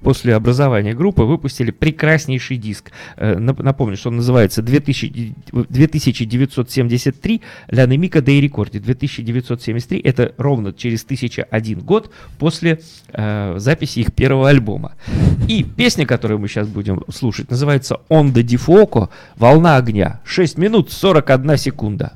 после 0.05 0.35
образования 0.37 0.95
группы 0.95 1.23
выпустили 1.25 1.71
прекраснейший 1.73 2.57
диск. 2.59 2.93
Э, 3.17 3.35
нап- 3.38 3.62
Напомню, 3.62 3.97
что 3.97 4.11
он 4.11 4.17
называется 4.17 4.62
2000 4.62 5.35
2973 5.53 7.40
«La 7.71 7.87
Nemica 7.87 8.21
dei 8.21 8.40
Ricordi». 8.40 8.79
2973— 8.79 9.99
это 10.05 10.33
ровно 10.38 10.73
через 10.73 11.05
1001 11.05 11.81
год 11.81 12.11
после 12.38 12.81
э, 13.12 13.55
записи 13.59 14.01
их 14.01 14.12
первого 14.12 14.49
альбома. 14.51 14.93
И 15.49 15.64
песня, 15.64 16.07
которую 16.07 16.38
мы 16.38 16.49
сейчас 16.49 16.69
будем 16.69 17.03
слушать, 17.12 17.51
называется 17.51 18.01
«Onda 18.09 18.43
di 18.43 18.57
Fuoco»— 18.57 19.09
«Волна 19.37 19.77
огня». 19.77 20.21
6 20.25 20.59
минут 20.59 20.93
41 20.93 21.57
секунда. 21.57 22.12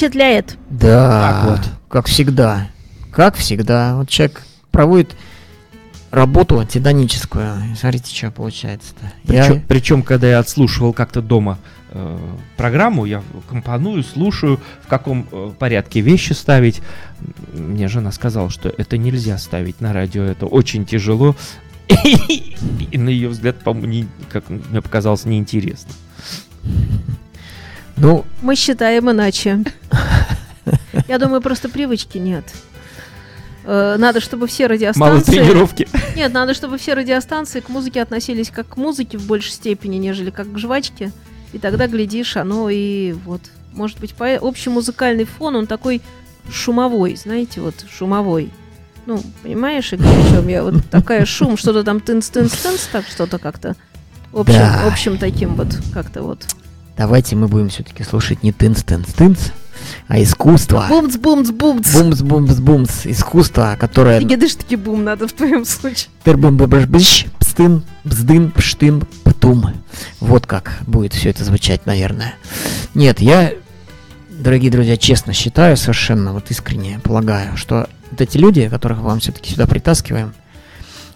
Впечатляет. 0.00 0.56
Да, 0.70 1.20
Так 1.20 1.44
вот. 1.44 1.60
как 1.90 2.06
всегда. 2.06 2.68
Как 3.12 3.36
всегда. 3.36 3.96
Вот 3.96 4.08
человек 4.08 4.40
проводит 4.70 5.14
работу 6.10 6.64
титаническую. 6.64 7.76
Смотрите, 7.78 8.16
что 8.16 8.30
получается-то. 8.30 9.12
Причем, 9.26 9.62
причем, 9.68 10.02
когда 10.02 10.26
я 10.26 10.38
отслушивал 10.38 10.94
как-то 10.94 11.20
дома 11.20 11.58
э, 11.90 12.18
программу, 12.56 13.04
я 13.04 13.22
компоную, 13.50 14.02
слушаю, 14.02 14.58
в 14.82 14.86
каком 14.86 15.26
э, 15.30 15.52
порядке 15.58 16.00
вещи 16.00 16.32
ставить. 16.32 16.80
Мне 17.52 17.86
жена 17.86 18.10
сказала, 18.10 18.48
что 18.48 18.70
это 18.70 18.96
нельзя 18.96 19.36
ставить 19.36 19.82
на 19.82 19.92
радио, 19.92 20.22
это 20.22 20.46
очень 20.46 20.86
тяжело. 20.86 21.36
И 21.88 22.96
на 22.96 23.10
ее 23.10 23.28
взгляд, 23.28 23.58
по-моему, 23.58 24.08
как 24.32 24.48
мне 24.48 24.80
показалось, 24.80 25.26
неинтересно. 25.26 25.92
Ну, 27.98 28.24
Мы 28.40 28.56
считаем 28.56 29.10
иначе. 29.10 29.62
Я 31.10 31.18
думаю, 31.18 31.40
просто 31.40 31.68
привычки 31.68 32.18
нет. 32.18 32.44
Э, 33.64 33.96
Надо, 33.98 34.20
чтобы 34.20 34.46
все 34.46 34.62
Мало 34.68 34.74
радиостанции... 34.74 35.32
тренировки. 35.32 35.88
Нет, 36.14 36.32
надо, 36.32 36.54
чтобы 36.54 36.78
все 36.78 36.94
радиостанции 36.94 37.58
к 37.58 37.68
музыке 37.68 38.00
относились 38.00 38.48
как 38.50 38.68
к 38.68 38.76
музыке 38.76 39.18
в 39.18 39.26
большей 39.26 39.50
степени, 39.50 39.96
нежели 39.96 40.30
как 40.30 40.52
к 40.52 40.56
жвачке. 40.56 41.10
И 41.52 41.58
тогда, 41.58 41.88
глядишь, 41.88 42.36
оно 42.36 42.70
и 42.70 43.12
вот... 43.24 43.40
Может 43.72 43.98
быть, 43.98 44.14
по 44.14 44.24
общий 44.40 44.70
музыкальный 44.70 45.24
фон, 45.24 45.56
он 45.56 45.66
такой 45.66 46.00
шумовой, 46.48 47.16
знаете, 47.16 47.60
вот 47.60 47.74
шумовой. 47.90 48.50
Ну, 49.06 49.20
понимаешь, 49.42 49.92
Игорь, 49.92 50.06
о 50.06 50.30
чем 50.30 50.46
я? 50.46 50.62
Вот 50.62 50.74
такая 50.92 51.26
шум, 51.26 51.56
что-то 51.56 51.82
там 51.82 51.96
тынц-тынц-тынц, 51.98 52.88
так 52.92 53.04
что-то 53.08 53.38
как-то. 53.38 53.74
Общим, 54.32 54.54
Да. 54.54 54.86
общим 54.86 55.18
таким 55.18 55.56
вот, 55.56 55.76
как-то 55.92 56.22
вот. 56.22 56.46
давайте 56.96 57.34
мы 57.34 57.48
будем 57.48 57.68
все-таки 57.68 58.04
слушать 58.04 58.44
не 58.44 58.52
тынц-тынц-тынц, 58.52 59.50
а 60.08 60.22
искусство. 60.22 60.86
Бумц, 60.88 61.16
бумц, 61.16 61.50
бумц. 61.50 61.94
Бумс-бумс-бумс. 61.94 63.06
Искусство, 63.06 63.76
которое... 63.78 64.20
Гидыш-таки 64.20 64.76
бум 64.76 65.04
надо 65.04 65.28
в 65.28 65.32
твоем 65.32 65.64
случае. 65.64 66.08
Тыр-бым-бым-быщ, 66.24 67.26
пстын, 67.38 67.84
бздын, 68.04 68.50
пштын, 68.50 69.02
птум. 69.24 69.72
Вот 70.20 70.46
как 70.46 70.78
будет 70.86 71.14
все 71.14 71.30
это 71.30 71.44
звучать, 71.44 71.86
наверное. 71.86 72.34
Нет, 72.94 73.20
я, 73.20 73.52
дорогие 74.30 74.70
друзья, 74.70 74.96
честно 74.96 75.32
считаю, 75.32 75.76
совершенно 75.76 76.32
вот 76.32 76.50
искренне 76.50 77.00
полагаю, 77.02 77.56
что 77.56 77.88
вот 78.10 78.20
эти 78.20 78.36
люди, 78.36 78.68
которых 78.68 78.98
вам 78.98 79.20
все-таки 79.20 79.52
сюда 79.52 79.66
притаскиваем, 79.66 80.34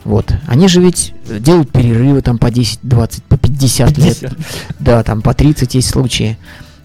вот, 0.04 0.34
они 0.46 0.68
же 0.68 0.80
ведь 0.80 1.14
делают 1.26 1.72
перерывы 1.72 2.20
там 2.20 2.38
по 2.38 2.50
10, 2.50 2.80
20, 2.82 3.24
по 3.24 3.38
50 3.38 3.98
лет. 3.98 4.20
50. 4.20 4.38
Да, 4.78 5.02
там 5.02 5.22
по 5.22 5.32
30 5.32 5.74
есть 5.74 5.88
случаи. 5.88 6.38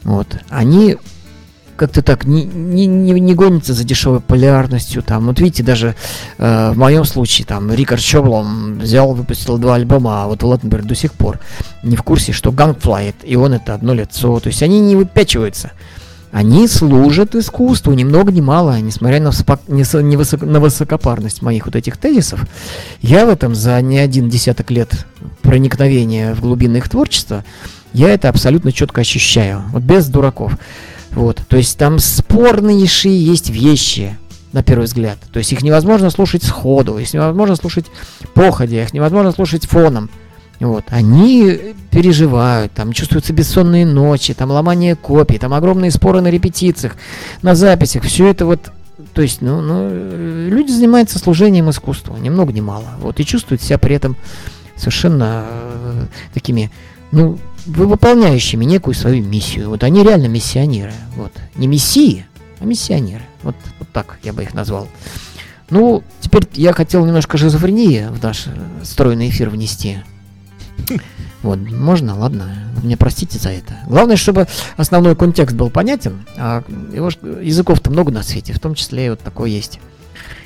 Вот. 0.04 0.40
Они 0.50 0.98
как-то 1.80 2.02
так 2.02 2.26
не, 2.26 2.44
не, 2.44 2.86
не, 2.86 3.14
не 3.20 3.34
гонятся 3.34 3.74
за 3.74 3.86
дешевой 3.86 4.20
популярностью. 4.20 5.02
Там, 5.02 5.28
вот 5.28 5.40
видите, 5.40 5.64
даже 5.64 5.96
э, 6.38 6.72
в 6.74 6.78
моем 6.78 7.06
случае, 7.06 7.48
там, 7.48 7.72
Рикард 7.74 8.02
Шёблом 8.02 8.80
взял, 8.80 9.14
выпустил 9.14 9.58
два 9.58 9.76
альбома, 9.76 10.24
а 10.24 10.28
вот 10.28 10.44
Латтенберг 10.44 10.86
до 10.86 10.96
сих 10.96 11.14
пор 11.14 11.40
не 11.82 11.96
в 11.96 12.04
курсе, 12.04 12.34
что 12.34 12.52
Gungfly, 12.52 13.16
и 13.24 13.38
он 13.38 13.54
это 13.54 13.74
одно 13.74 13.94
лицо. 13.94 14.40
То 14.42 14.48
есть 14.48 14.62
они 14.62 14.82
не 14.82 14.98
выпячиваются. 14.98 15.72
Они 16.32 16.68
служат 16.68 17.34
искусству, 17.34 17.94
ни 17.94 18.04
много 18.04 18.32
ни 18.32 18.42
мало, 18.42 18.80
несмотря 18.80 19.20
на, 19.20 19.30
вспо- 19.30 19.60
не 19.68 20.16
высоко- 20.16 20.46
на 20.46 20.60
высокопарность 20.60 21.42
моих 21.42 21.66
вот 21.66 21.76
этих 21.76 21.98
тезисов. 21.98 22.46
Я 23.02 23.26
в 23.26 23.30
этом 23.30 23.56
за 23.56 23.82
не 23.82 23.98
один 23.98 24.30
десяток 24.30 24.70
лет 24.70 25.08
проникновения 25.42 26.36
в 26.36 26.42
глубины 26.42 26.78
их 26.78 26.90
творчества, 26.90 27.44
я 27.94 28.10
это 28.10 28.30
абсолютно 28.30 28.72
четко 28.72 29.02
ощущаю, 29.02 29.64
вот 29.72 29.82
без 29.82 30.08
дураков. 30.08 30.54
Вот, 31.12 31.42
то 31.48 31.58
есть 31.58 31.78
там 31.78 32.00
спорнейшие 32.00 33.20
есть 33.20 33.50
вещи, 33.50 34.18
на 34.54 34.64
первый 34.64 34.86
взгляд. 34.86 35.18
То 35.32 35.40
есть 35.40 35.52
их 35.52 35.62
невозможно 35.62 36.10
слушать 36.10 36.44
сходу, 36.44 36.98
их 36.98 37.14
невозможно 37.14 37.56
слушать 37.56 37.86
походя, 38.34 38.84
их 38.84 38.94
невозможно 38.94 39.32
слушать 39.32 39.66
фоном. 39.66 40.10
Вот, 40.60 40.84
они 40.90 41.58
переживают, 41.90 42.74
там 42.74 42.92
чувствуются 42.92 43.32
бессонные 43.32 43.86
ночи, 43.86 44.34
там 44.34 44.52
ломание 44.52 44.96
копий, 44.96 45.38
там 45.38 45.54
огромные 45.54 45.90
споры 45.90 46.20
на 46.20 46.28
репетициях, 46.28 46.98
на 47.42 47.56
записях, 47.56 48.04
все 48.04 48.28
это 48.28 48.46
вот, 48.46 48.70
то 49.14 49.22
есть, 49.22 49.42
ну, 49.42 49.62
ну, 49.62 49.88
э, 49.90 50.48
люди 50.52 50.72
занимаются 50.72 51.18
служением 51.18 51.70
искусству, 51.70 52.18
ни 52.18 52.28
много 52.28 52.52
ни 52.52 52.60
мало, 52.60 52.90
вот, 53.00 53.22
и 53.22 53.26
чувствуют 53.26 53.62
себя 53.62 53.78
при 53.78 53.96
этом 53.96 54.18
совершенно 54.76 55.46
э, 55.48 56.06
такими, 56.34 56.72
ну, 57.14 57.40
выполняющими 57.66 58.66
некую 58.66 58.94
свою 58.94 59.24
миссию. 59.24 59.70
Вот 59.70 59.84
они 59.84 60.04
реально 60.04 60.28
миссионеры, 60.28 60.94
вот, 61.16 61.32
не 61.56 61.68
мессии, 61.68 62.26
а 62.60 62.66
миссионеры, 62.66 63.24
вот, 63.44 63.56
вот 63.80 63.90
так 63.92 64.20
я 64.24 64.34
бы 64.34 64.44
их 64.44 64.54
назвал. 64.54 64.88
Ну, 65.70 66.04
теперь 66.20 66.48
я 66.54 66.74
хотел 66.74 67.06
немножко 67.06 67.38
шизофрении 67.38 68.08
в 68.10 68.22
наш 68.24 68.48
э, 68.48 68.52
стройный 68.84 69.30
эфир 69.30 69.50
внести. 69.50 70.00
Вот, 71.42 71.58
можно, 71.58 72.20
ладно, 72.20 72.70
вы 72.76 72.88
меня 72.88 72.98
простите 72.98 73.40
за 73.40 73.48
это. 73.52 73.74
Главное, 73.88 74.18
чтобы 74.18 74.46
основной 74.76 75.16
контекст 75.16 75.56
был 75.56 75.70
понятен, 75.70 76.26
а 76.36 76.64
его 76.94 77.10
ж- 77.12 77.18
языков-то 77.42 77.90
много 77.92 78.12
на 78.12 78.24
свете, 78.24 78.52
в 78.52 78.60
том 78.60 78.76
числе 78.76 79.06
и 79.06 79.10
вот 79.10 79.22
такой 79.22 79.50
есть. 79.52 79.80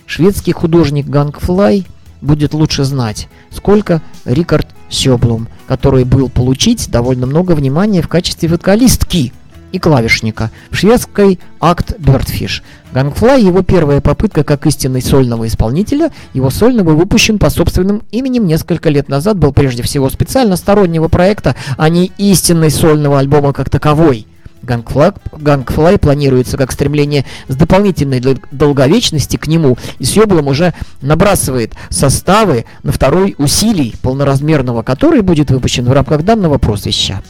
Шведский 0.06 0.52
художник 0.52 1.08
Гангфлай 1.08 1.88
будет 2.23 2.53
лучше 2.53 2.83
знать, 2.83 3.27
сколько 3.51 4.01
Рикард 4.25 4.67
Сёблум, 4.89 5.47
который 5.67 6.05
был 6.05 6.29
получить 6.29 6.89
довольно 6.89 7.27
много 7.27 7.51
внимания 7.51 8.01
в 8.01 8.07
качестве 8.07 8.49
вокалистки 8.49 9.33
и 9.71 9.79
клавишника 9.79 10.51
в 10.69 10.75
шведской 10.75 11.39
акт 11.59 11.95
Birdfish. 11.99 12.62
Гангфлай 12.93 13.43
его 13.43 13.63
первая 13.63 14.01
попытка 14.01 14.43
как 14.43 14.67
истинный 14.67 15.01
сольного 15.01 15.47
исполнителя, 15.47 16.12
его 16.33 16.49
сольно 16.51 16.83
был 16.83 16.95
выпущен 16.95 17.39
по 17.39 17.49
собственным 17.49 18.03
именем 18.12 18.45
несколько 18.45 18.89
лет 18.89 19.09
назад, 19.09 19.38
был 19.38 19.51
прежде 19.51 19.81
всего 19.83 20.09
специально 20.09 20.55
стороннего 20.55 21.07
проекта, 21.07 21.55
а 21.77 21.89
не 21.89 22.12
истинный 22.17 22.69
сольного 22.69 23.19
альбома 23.19 23.51
как 23.51 23.69
таковой. 23.69 24.27
Гангфлай, 24.63 25.97
планируется 25.99 26.58
как 26.58 26.71
стремление 26.71 27.26
с 27.47 27.56
дополнительной 27.56 28.19
дол- 28.19 28.39
долговечности 28.52 29.38
к 29.38 29.47
нему, 29.47 29.78
и 29.99 30.06
Сёблом 30.06 30.47
уже 30.47 30.73
набрасывает 31.02 31.73
составы 31.89 32.65
на 32.82 32.91
второй 32.91 33.36
усилий 33.38 33.93
полноразмерного, 34.02 34.82
который 34.82 35.21
будет 35.21 35.52
выпущен 35.52 35.86
в 35.86 35.91
рамках 35.91 36.23
данного 36.23 36.58
прозвища. 36.58 37.21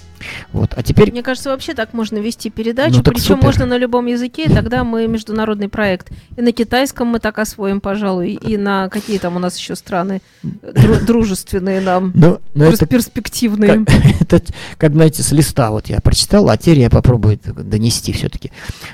Вот, 0.51 0.73
а 0.75 0.83
теперь 0.83 1.11
Мне 1.11 1.23
кажется, 1.23 1.49
вообще 1.49 1.73
так 1.73 1.93
можно 1.93 2.17
вести 2.17 2.49
передачу, 2.49 2.97
Ну, 2.97 3.03
причем 3.03 3.21
супер. 3.35 3.43
можно 3.43 3.65
на 3.65 3.77
любом 3.77 4.05
языке, 4.07 4.45
и 4.45 4.49
тогда 4.49 4.83
мы 4.83 5.07
международный 5.07 5.69
проект. 5.69 6.11
И 6.37 6.41
на 6.41 6.51
китайском 6.51 7.07
мы 7.07 7.19
так 7.19 7.39
освоим, 7.39 7.81
пожалуй, 7.81 8.31
и 8.33 8.57
на 8.57 8.89
какие 8.89 9.17
там 9.17 9.35
у 9.35 9.39
нас 9.39 9.57
еще 9.57 9.75
страны 9.75 10.21
дру- 10.43 11.03
дружественные 11.05 11.81
нам, 11.81 12.11
Ну, 12.15 12.39
ну 12.53 12.65
это, 12.65 12.85
перспективные. 12.85 13.85
как, 13.85 13.95
это, 14.21 14.41
как, 14.77 14.93
знаете, 14.93 15.23
с 15.23 15.31
листа 15.31 15.71
вот 15.71 15.87
я 15.87 15.99
прочитал, 15.99 16.49
а 16.49 16.57
теперь 16.57 16.79
я 16.79 16.89
попробую 16.89 17.39
донести 17.45 18.11
все-таки. 18.13 18.51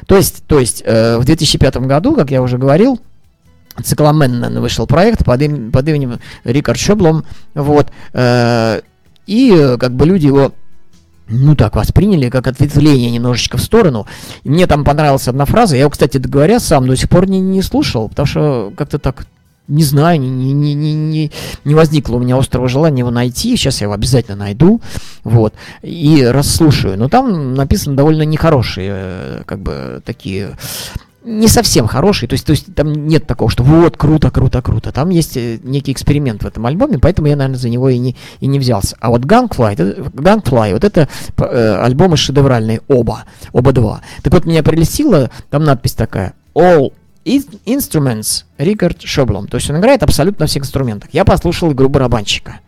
То 0.07 0.15
есть, 0.17 0.43
то 0.47 0.59
есть 0.59 0.81
э, 0.85 1.17
в 1.17 1.25
2005 1.25 1.77
году, 1.77 2.15
как 2.15 2.31
я 2.31 2.41
уже 2.41 2.57
говорил, 2.57 2.99
Цикломен 3.83 4.59
вышел 4.59 4.87
проект 4.87 5.23
под, 5.23 5.41
им- 5.41 5.71
под 5.71 5.87
именем 5.87 6.19
Рикард 6.43 6.79
Шоблом, 6.79 7.23
вот, 7.53 7.87
э, 8.13 8.81
и 9.25 9.53
э, 9.55 9.77
как 9.77 9.93
бы 9.93 10.05
люди 10.05 10.25
его 10.25 10.53
ну 11.29 11.55
так 11.55 11.75
восприняли, 11.75 12.29
как 12.29 12.47
ответвление 12.47 13.11
немножечко 13.11 13.57
в 13.57 13.61
сторону. 13.61 14.07
И 14.43 14.49
мне 14.49 14.67
там 14.67 14.83
понравилась 14.83 15.27
одна 15.27 15.45
фраза, 15.45 15.77
я 15.77 15.89
кстати 15.89 16.17
говоря, 16.17 16.59
сам 16.59 16.87
до 16.87 16.95
сих 16.95 17.09
пор 17.09 17.29
не, 17.29 17.39
не 17.39 17.61
слушал, 17.61 18.09
потому 18.09 18.25
что 18.25 18.73
как-то 18.75 18.99
так 18.99 19.25
не 19.69 19.83
знаю, 19.83 20.19
не, 20.19 20.29
не, 20.29 20.73
не, 20.73 20.93
не, 20.93 21.31
не- 21.63 21.75
возникло 21.75 22.15
у 22.15 22.19
меня 22.19 22.37
острого 22.37 22.67
желания 22.67 23.01
его 23.01 23.11
найти. 23.11 23.55
Сейчас 23.55 23.81
я 23.81 23.85
его 23.85 23.93
обязательно 23.93 24.35
найду, 24.35 24.81
вот, 25.23 25.53
и 25.83 26.25
расслушаю. 26.25 26.97
Но 26.97 27.07
там 27.07 27.53
написано 27.53 27.95
довольно 27.95 28.23
нехорошие, 28.23 28.89
э, 28.91 29.43
как 29.45 29.59
бы, 29.59 30.01
такие 30.03 30.57
не 31.23 31.47
совсем 31.47 31.87
хорошие, 31.87 32.29
то 32.29 32.33
есть, 32.33 32.45
то 32.45 32.51
есть 32.51 32.73
там 32.73 32.93
нет 33.07 33.27
такого, 33.27 33.49
что 33.49 33.63
вот, 33.63 33.97
круто, 33.97 34.31
круто, 34.31 34.61
круто. 34.61 34.91
Там 34.91 35.09
есть 35.09 35.35
э, 35.35 35.59
некий 35.63 35.91
эксперимент 35.91 36.43
в 36.43 36.47
этом 36.47 36.65
альбоме, 36.65 36.97
поэтому 36.97 37.27
я, 37.27 37.35
наверное, 37.35 37.59
за 37.59 37.69
него 37.69 37.89
и 37.89 37.97
не, 37.97 38.15
и 38.39 38.47
не 38.47 38.59
взялся. 38.59 38.95
А 38.99 39.09
вот 39.09 39.21
Gangfly, 39.21 39.73
это- 39.73 40.09
Gangfly, 40.13 40.73
вот 40.73 40.83
это 40.83 41.09
э, 41.37 41.75
альбомы 41.81 42.15
шедевральные, 42.15 42.81
оба, 42.87 43.25
оба 43.51 43.71
два. 43.73 44.01
Так 44.23 44.33
вот, 44.33 44.45
меня 44.45 44.63
прелестила, 44.63 45.29
там 45.49 45.63
надпись 45.63 45.93
такая, 45.93 46.33
All 46.55 46.93
Instruments 47.25 48.45
Рикард 48.57 49.01
Шоблом. 49.01 49.47
То 49.47 49.57
есть 49.57 49.69
он 49.69 49.77
играет 49.77 50.03
абсолютно 50.03 50.43
на 50.43 50.47
всех 50.47 50.63
инструментах. 50.63 51.09
Я 51.13 51.25
послушал 51.25 51.71
игру 51.73 51.89
барабанщика. 51.89 52.59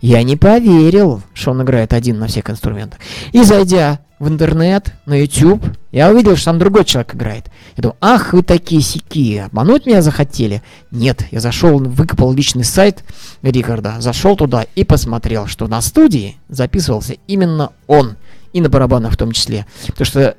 Я 0.00 0.22
не 0.22 0.36
поверил, 0.36 1.22
что 1.34 1.50
он 1.50 1.62
играет 1.62 1.92
один 1.92 2.18
на 2.18 2.26
всех 2.26 2.48
инструментах. 2.48 2.98
И 3.32 3.42
зайдя 3.42 4.00
в 4.20 4.28
интернет, 4.28 4.92
на 5.06 5.18
YouTube, 5.18 5.64
я 5.92 6.10
увидел, 6.10 6.36
что 6.36 6.44
там 6.46 6.58
другой 6.58 6.84
человек 6.84 7.14
играет. 7.14 7.46
Я 7.76 7.82
думаю, 7.82 7.96
ах, 8.02 8.34
вы 8.34 8.42
такие 8.42 8.82
сики, 8.82 9.38
обмануть 9.38 9.86
меня 9.86 10.02
захотели? 10.02 10.62
Нет, 10.90 11.24
я 11.30 11.40
зашел, 11.40 11.78
выкопал 11.78 12.32
личный 12.34 12.64
сайт 12.64 13.02
Рикарда, 13.40 13.96
зашел 13.98 14.36
туда 14.36 14.66
и 14.74 14.84
посмотрел, 14.84 15.46
что 15.46 15.66
на 15.68 15.80
студии 15.80 16.36
записывался 16.50 17.16
именно 17.26 17.72
он. 17.86 18.16
И 18.52 18.60
на 18.60 18.68
барабанах 18.68 19.12
в 19.12 19.16
том 19.16 19.32
числе. 19.32 19.64
Потому 19.86 20.04
что 20.04 20.36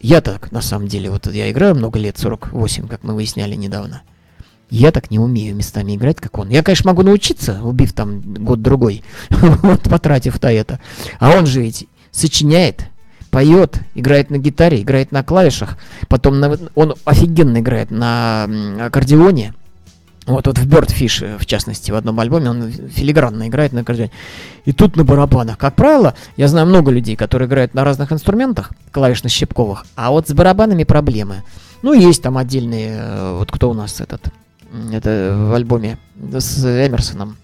я 0.00 0.22
так, 0.22 0.50
на 0.50 0.62
самом 0.62 0.88
деле, 0.88 1.10
вот 1.10 1.26
я 1.26 1.50
играю 1.50 1.74
много 1.74 1.98
лет, 1.98 2.16
48, 2.16 2.88
как 2.88 3.02
мы 3.02 3.14
выясняли 3.14 3.54
недавно. 3.54 4.02
Я 4.70 4.92
так 4.92 5.10
не 5.10 5.18
умею 5.18 5.54
местами 5.54 5.96
играть, 5.96 6.18
как 6.20 6.38
он. 6.38 6.48
Я, 6.48 6.62
конечно, 6.62 6.90
могу 6.90 7.02
научиться, 7.02 7.60
убив 7.62 7.92
там 7.92 8.20
год-другой, 8.22 9.02
вот, 9.28 9.82
потратив 9.82 10.40
на 10.40 10.52
это. 10.52 10.80
А 11.18 11.36
он 11.36 11.44
же 11.44 11.60
ведь 11.60 11.86
сочиняет, 12.12 12.86
поет, 13.30 13.80
играет 13.94 14.30
на 14.30 14.38
гитаре, 14.38 14.80
играет 14.82 15.12
на 15.12 15.22
клавишах. 15.22 15.78
Потом 16.08 16.40
на- 16.40 16.58
он 16.74 16.94
офигенно 17.04 17.58
играет 17.58 17.90
на 17.90 18.48
аккордеоне. 18.80 19.54
Вот, 20.26 20.46
вот 20.46 20.58
в 20.58 20.68
Birdfish, 20.68 21.24
э, 21.24 21.38
в 21.38 21.46
частности, 21.46 21.90
в 21.90 21.96
одном 21.96 22.20
альбоме 22.20 22.50
он 22.50 22.70
филигранно 22.70 23.48
играет 23.48 23.72
на 23.72 23.80
аккордеоне. 23.80 24.10
И 24.64 24.72
тут 24.72 24.96
на 24.96 25.04
барабанах. 25.04 25.58
Как 25.58 25.74
правило, 25.74 26.14
я 26.36 26.46
знаю 26.48 26.66
много 26.66 26.90
людей, 26.90 27.16
которые 27.16 27.48
играют 27.48 27.74
на 27.74 27.84
разных 27.84 28.12
инструментах, 28.12 28.70
клавишно-щипковых, 28.92 29.78
а 29.96 30.10
вот 30.10 30.28
с 30.28 30.32
барабанами 30.32 30.84
проблемы. 30.84 31.42
Ну, 31.82 31.94
есть 31.94 32.22
там 32.22 32.36
отдельные, 32.36 32.98
э, 33.00 33.36
вот 33.38 33.50
кто 33.50 33.70
у 33.70 33.74
нас 33.74 34.00
этот, 34.00 34.28
это 34.92 35.34
в 35.50 35.54
альбоме 35.54 35.98
с 36.32 36.64
Эмерсоном, 36.64 37.36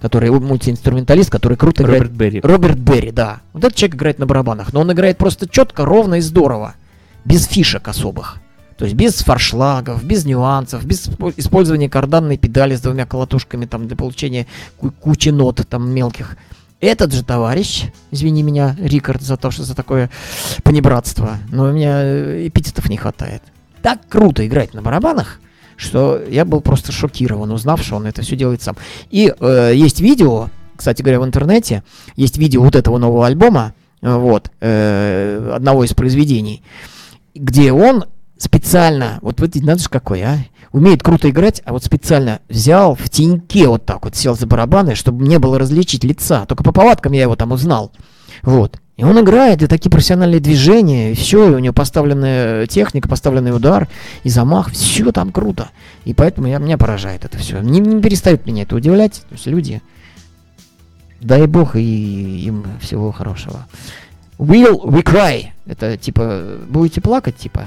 который 0.00 0.30
мультиинструменталист, 0.30 1.30
который 1.30 1.56
круто 1.56 1.82
играет 1.82 2.02
Роберт 2.02 2.16
Берри. 2.16 2.40
Роберт 2.42 2.78
Берри, 2.78 3.10
да. 3.10 3.40
Вот 3.52 3.64
этот 3.64 3.76
человек 3.76 3.96
играет 3.96 4.18
на 4.18 4.26
барабанах, 4.26 4.72
но 4.72 4.80
он 4.80 4.92
играет 4.92 5.18
просто 5.18 5.48
четко, 5.48 5.84
ровно 5.84 6.16
и 6.16 6.20
здорово. 6.20 6.74
Без 7.24 7.46
фишек 7.46 7.86
особых. 7.88 8.38
То 8.78 8.86
есть 8.86 8.96
без 8.96 9.16
форшлагов, 9.16 10.02
без 10.02 10.24
нюансов, 10.24 10.86
без 10.86 11.06
испо- 11.08 11.34
использования 11.36 11.90
карданной 11.90 12.38
педали 12.38 12.74
с 12.76 12.80
двумя 12.80 13.04
колотушками 13.04 13.66
там 13.66 13.86
для 13.86 13.94
получения 13.96 14.46
ку- 14.78 14.90
кучи 14.90 15.28
нот 15.28 15.60
там 15.68 15.90
мелких. 15.90 16.36
Этот 16.80 17.12
же 17.12 17.22
товарищ, 17.22 17.84
извини 18.10 18.42
меня, 18.42 18.74
Рикард, 18.80 19.20
за 19.20 19.36
то, 19.36 19.50
что 19.50 19.64
за 19.64 19.74
такое 19.74 20.08
понебратство, 20.62 21.36
но 21.52 21.64
у 21.64 21.72
меня 21.72 22.00
э, 22.02 22.46
эпитетов 22.46 22.88
не 22.88 22.96
хватает. 22.96 23.42
Так 23.82 23.98
круто 24.08 24.46
играть 24.46 24.72
на 24.72 24.80
барабанах, 24.80 25.40
что 25.80 26.22
я 26.28 26.44
был 26.44 26.60
просто 26.60 26.92
шокирован, 26.92 27.50
узнав, 27.50 27.82
что 27.82 27.96
он 27.96 28.06
это 28.06 28.22
все 28.22 28.36
делает 28.36 28.62
сам. 28.62 28.76
И 29.10 29.32
э, 29.38 29.72
есть 29.74 30.00
видео, 30.00 30.48
кстати 30.76 31.02
говоря, 31.02 31.20
в 31.20 31.24
интернете, 31.24 31.82
есть 32.16 32.36
видео 32.36 32.62
вот 32.62 32.76
этого 32.76 32.98
нового 32.98 33.26
альбома, 33.26 33.74
э, 34.02 34.14
вот, 34.14 34.50
э, 34.60 35.52
одного 35.54 35.84
из 35.84 35.94
произведений, 35.94 36.62
где 37.34 37.72
он 37.72 38.04
специально, 38.36 39.18
вот 39.22 39.40
вы 39.40 39.50
надо 39.62 39.82
какой, 39.88 40.22
а, 40.22 40.38
умеет 40.72 41.02
круто 41.02 41.28
играть, 41.30 41.62
а 41.64 41.72
вот 41.72 41.82
специально 41.82 42.40
взял 42.48 42.94
в 42.94 43.08
теньке 43.08 43.66
вот 43.66 43.84
так 43.84 44.04
вот, 44.04 44.16
сел 44.16 44.36
за 44.36 44.46
барабаны, 44.46 44.94
чтобы 44.94 45.26
не 45.26 45.38
было 45.38 45.58
различить 45.58 46.04
лица, 46.04 46.46
только 46.46 46.62
по 46.62 46.72
повадкам 46.72 47.12
я 47.12 47.22
его 47.22 47.36
там 47.36 47.52
узнал, 47.52 47.92
вот. 48.42 48.80
И 48.96 49.02
он 49.02 49.18
играет, 49.18 49.62
и 49.62 49.66
такие 49.66 49.90
профессиональные 49.90 50.40
движения, 50.40 51.12
и 51.12 51.14
все, 51.14 51.50
и 51.50 51.54
у 51.54 51.58
него 51.58 51.72
поставленная 51.72 52.66
техника, 52.66 53.08
поставленный 53.08 53.56
удар, 53.56 53.88
и 54.24 54.28
замах, 54.28 54.70
все 54.72 55.10
там 55.10 55.32
круто. 55.32 55.70
И 56.04 56.12
поэтому 56.12 56.48
я, 56.48 56.58
меня 56.58 56.76
поражает 56.76 57.24
это 57.24 57.38
все. 57.38 57.60
Не, 57.60 57.80
не 57.80 58.02
перестает 58.02 58.44
меня 58.44 58.64
это 58.64 58.76
удивлять. 58.76 59.22
То 59.30 59.34
есть 59.34 59.46
люди, 59.46 59.80
дай 61.20 61.46
бог 61.46 61.76
и 61.76 62.44
им 62.44 62.66
всего 62.80 63.10
хорошего. 63.10 63.66
Will 64.38 64.82
we 64.84 65.02
cry? 65.02 65.46
Это 65.64 65.96
типа, 65.96 66.58
будете 66.68 67.00
плакать, 67.00 67.36
типа? 67.36 67.64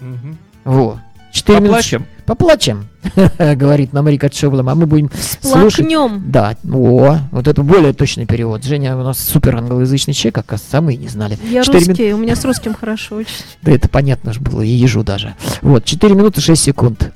Mm-hmm. 0.00 0.36
Вот. 0.64 0.98
4 1.32 1.60
Поплачем. 1.60 2.00
минуты. 2.02 2.22
Поплачем. 2.26 2.88
Говорит 3.38 3.92
нам 3.92 4.08
Рика 4.08 4.28
Чоблом, 4.30 4.68
а 4.68 4.74
мы 4.74 4.86
будем 4.86 5.10
слушать. 5.40 5.86
Да, 6.26 6.56
о, 6.70 7.18
вот 7.30 7.48
это 7.48 7.62
более 7.62 7.92
точный 7.92 8.26
перевод. 8.26 8.64
Женя 8.64 8.96
у 8.96 9.02
нас 9.02 9.18
супер 9.18 9.56
англоязычный 9.56 10.14
человек, 10.14 10.44
как, 10.46 10.60
самые 10.60 10.96
не 10.96 11.08
знали. 11.08 11.38
Я 11.50 11.62
русский, 11.64 12.08
мин... 12.08 12.14
у 12.14 12.18
меня 12.18 12.36
с 12.36 12.44
русским 12.44 12.74
хорошо 12.74 13.16
очень. 13.16 13.32
Да 13.62 13.72
это 13.72 13.88
понятно 13.88 14.32
же 14.32 14.40
было, 14.40 14.60
и 14.60 14.68
ежу 14.68 15.02
даже. 15.02 15.34
Вот, 15.62 15.84
4 15.84 16.14
минуты 16.14 16.40
6 16.40 16.62
секунд. 16.62 17.12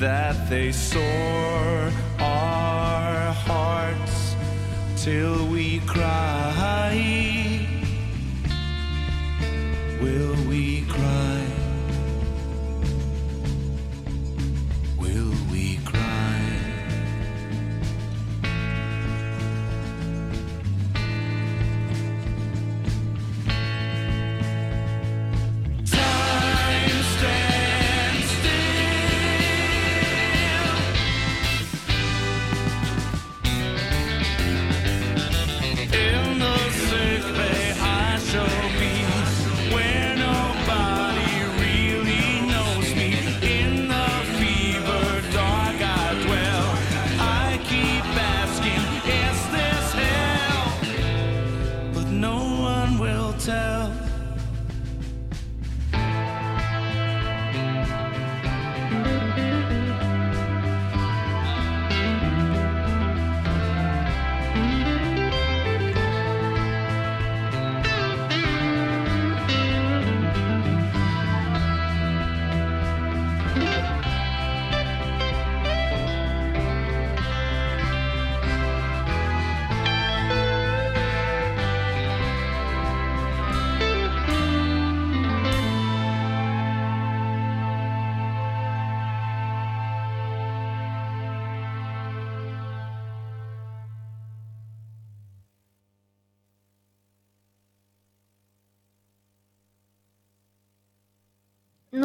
That 0.00 0.48
they 0.48 0.72
soar 0.72 1.92
our 2.20 3.32
hearts 3.44 4.34
till 4.96 5.46
we 5.48 5.78
cry. 5.80 7.39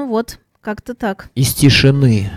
Ну 0.06 0.12
вот, 0.12 0.38
как-то 0.62 0.94
так. 0.94 1.32
Из 1.34 1.52
тишины. 1.56 2.30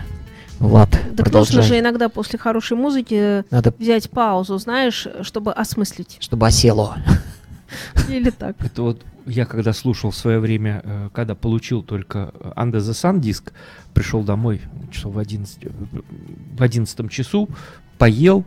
Влад, 0.57 0.89
Так 0.89 1.01
нужно 1.03 1.23
продолжай. 1.23 1.61
же 1.61 1.79
иногда 1.79 2.09
после 2.09 2.39
хорошей 2.39 2.75
музыки 2.75 3.45
Надо, 3.51 3.71
взять 3.77 4.09
паузу, 4.09 4.57
знаешь, 4.57 5.07
чтобы 5.21 5.53
осмыслить. 5.53 6.17
чтобы 6.19 6.47
осело. 6.47 6.97
Или 8.09 8.31
так. 8.31 8.55
Это 8.65 8.81
вот 8.81 9.03
я 9.27 9.45
когда 9.45 9.71
слушал 9.73 10.09
в 10.09 10.15
свое 10.17 10.39
время, 10.39 10.81
э, 10.83 11.09
когда 11.13 11.35
получил 11.35 11.83
только 11.83 12.33
э, 12.39 12.53
Under 12.55 12.77
the 12.79 12.93
Sun 12.93 13.19
диск, 13.19 13.53
пришел 13.93 14.23
домой 14.23 14.61
часов 14.91 15.13
в 15.13 15.19
11, 15.19 15.65
э, 15.65 15.69
в 16.57 16.63
11 16.63 17.11
часу, 17.11 17.47
поел, 17.99 18.45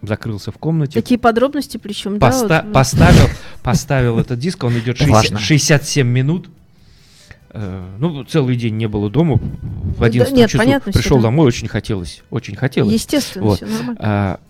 закрылся 0.00 0.52
в 0.52 0.58
комнате, 0.58 0.92
Такие 0.92 1.18
подробности 1.18 1.76
причем, 1.76 2.20
поста- 2.20 2.46
да? 2.48 2.62
вот, 2.62 2.72
поставил, 2.72 3.28
поставил 3.64 4.18
этот 4.20 4.38
диск, 4.38 4.62
он 4.62 4.78
идет 4.78 5.00
Это 5.00 5.10
важно. 5.10 5.40
67 5.40 6.06
минут. 6.06 6.48
Э, 7.52 7.96
Ну, 7.98 8.24
целый 8.24 8.56
день 8.56 8.76
не 8.76 8.86
было 8.88 9.10
дома. 9.10 9.36
В 9.36 10.00
Да 10.00 10.06
11 10.06 10.34
нет, 10.34 10.50
часу 10.50 10.64
понятно 10.64 10.92
пришел 10.92 11.18
да. 11.18 11.24
домой, 11.24 11.46
очень 11.46 11.68
хотелось. 11.68 12.22
Очень 12.30 12.56
хотелось. 12.56 12.92
Естественно, 12.92 13.46
Вот. 13.46 13.56
все 13.58 13.66
нормально. 13.66 13.96
А, 13.98 14.40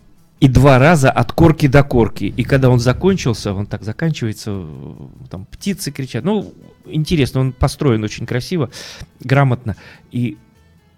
и 0.41 0.49
два 0.49 0.79
раза 0.79 1.11
от 1.11 1.33
корки 1.33 1.67
до 1.69 1.83
корки. 1.85 2.25
И 2.37 2.43
когда 2.45 2.69
он 2.71 2.81
закончился, 2.81 3.53
он 3.55 3.67
так 3.67 3.83
заканчивается, 3.85 4.65
там 5.31 5.45
птицы 5.47 5.91
кричат. 5.93 6.25
Ну, 6.25 6.53
интересно, 6.87 7.41
он 7.41 7.53
построен 7.53 8.03
очень 8.05 8.27
красиво, 8.27 8.71
грамотно. 9.21 9.77
И 10.11 10.37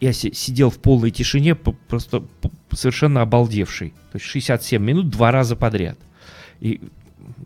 я 0.01 0.13
си- 0.13 0.33
сидел 0.35 0.71
в 0.71 0.79
полной 0.79 1.11
тишине, 1.11 1.55
просто 1.55 2.25
совершенно 2.73 3.21
обалдевший. 3.23 3.91
То 4.13 4.17
есть 4.17 4.27
67 4.27 4.83
минут 4.83 5.11
два 5.11 5.31
раза 5.31 5.57
подряд. 5.57 5.99
И 6.61 6.81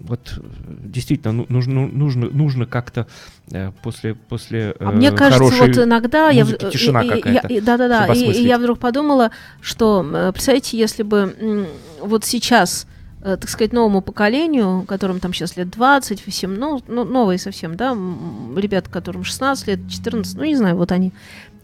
вот 0.00 0.34
э, 0.36 0.40
действительно 0.84 1.32
ну- 1.32 1.46
нужно, 1.48 1.86
нужно, 1.86 2.28
нужно 2.30 2.66
как-то 2.66 3.06
э, 3.50 3.72
после, 3.82 4.14
после 4.14 4.74
А 4.78 4.90
э, 4.90 4.94
мне 4.94 5.10
кажется, 5.12 5.44
вот 5.44 5.78
иногда 5.78 6.30
я, 6.30 6.44
в- 6.44 6.48
музыки 6.48 6.70
тишина 6.70 7.02
и- 7.02 7.08
какая-то, 7.08 7.48
я- 7.48 7.58
и- 7.58 7.60
да-да-да, 7.60 8.04
чтобы 8.04 8.18
и, 8.18 8.32
и 8.42 8.46
я 8.46 8.58
вдруг 8.58 8.78
подумала, 8.78 9.30
что, 9.60 10.04
э, 10.12 10.32
представляете, 10.32 10.78
если 10.78 11.02
бы 11.02 11.68
вот 12.00 12.24
сейчас, 12.24 12.86
э, 13.22 13.36
так 13.36 13.48
сказать, 13.48 13.72
новому 13.72 14.00
поколению, 14.02 14.82
которым 14.86 15.20
там 15.20 15.32
сейчас 15.34 15.56
лет 15.56 15.70
20, 15.70 16.24
8, 16.26 16.50
ну, 16.56 16.82
ну, 16.88 17.04
новые 17.04 17.38
совсем, 17.38 17.76
да, 17.76 17.96
ребят, 18.56 18.88
которым 18.88 19.24
16 19.24 19.66
лет, 19.66 19.80
14, 19.90 20.36
ну, 20.36 20.44
не 20.44 20.56
знаю, 20.56 20.76
вот 20.76 20.92
они, 20.92 21.12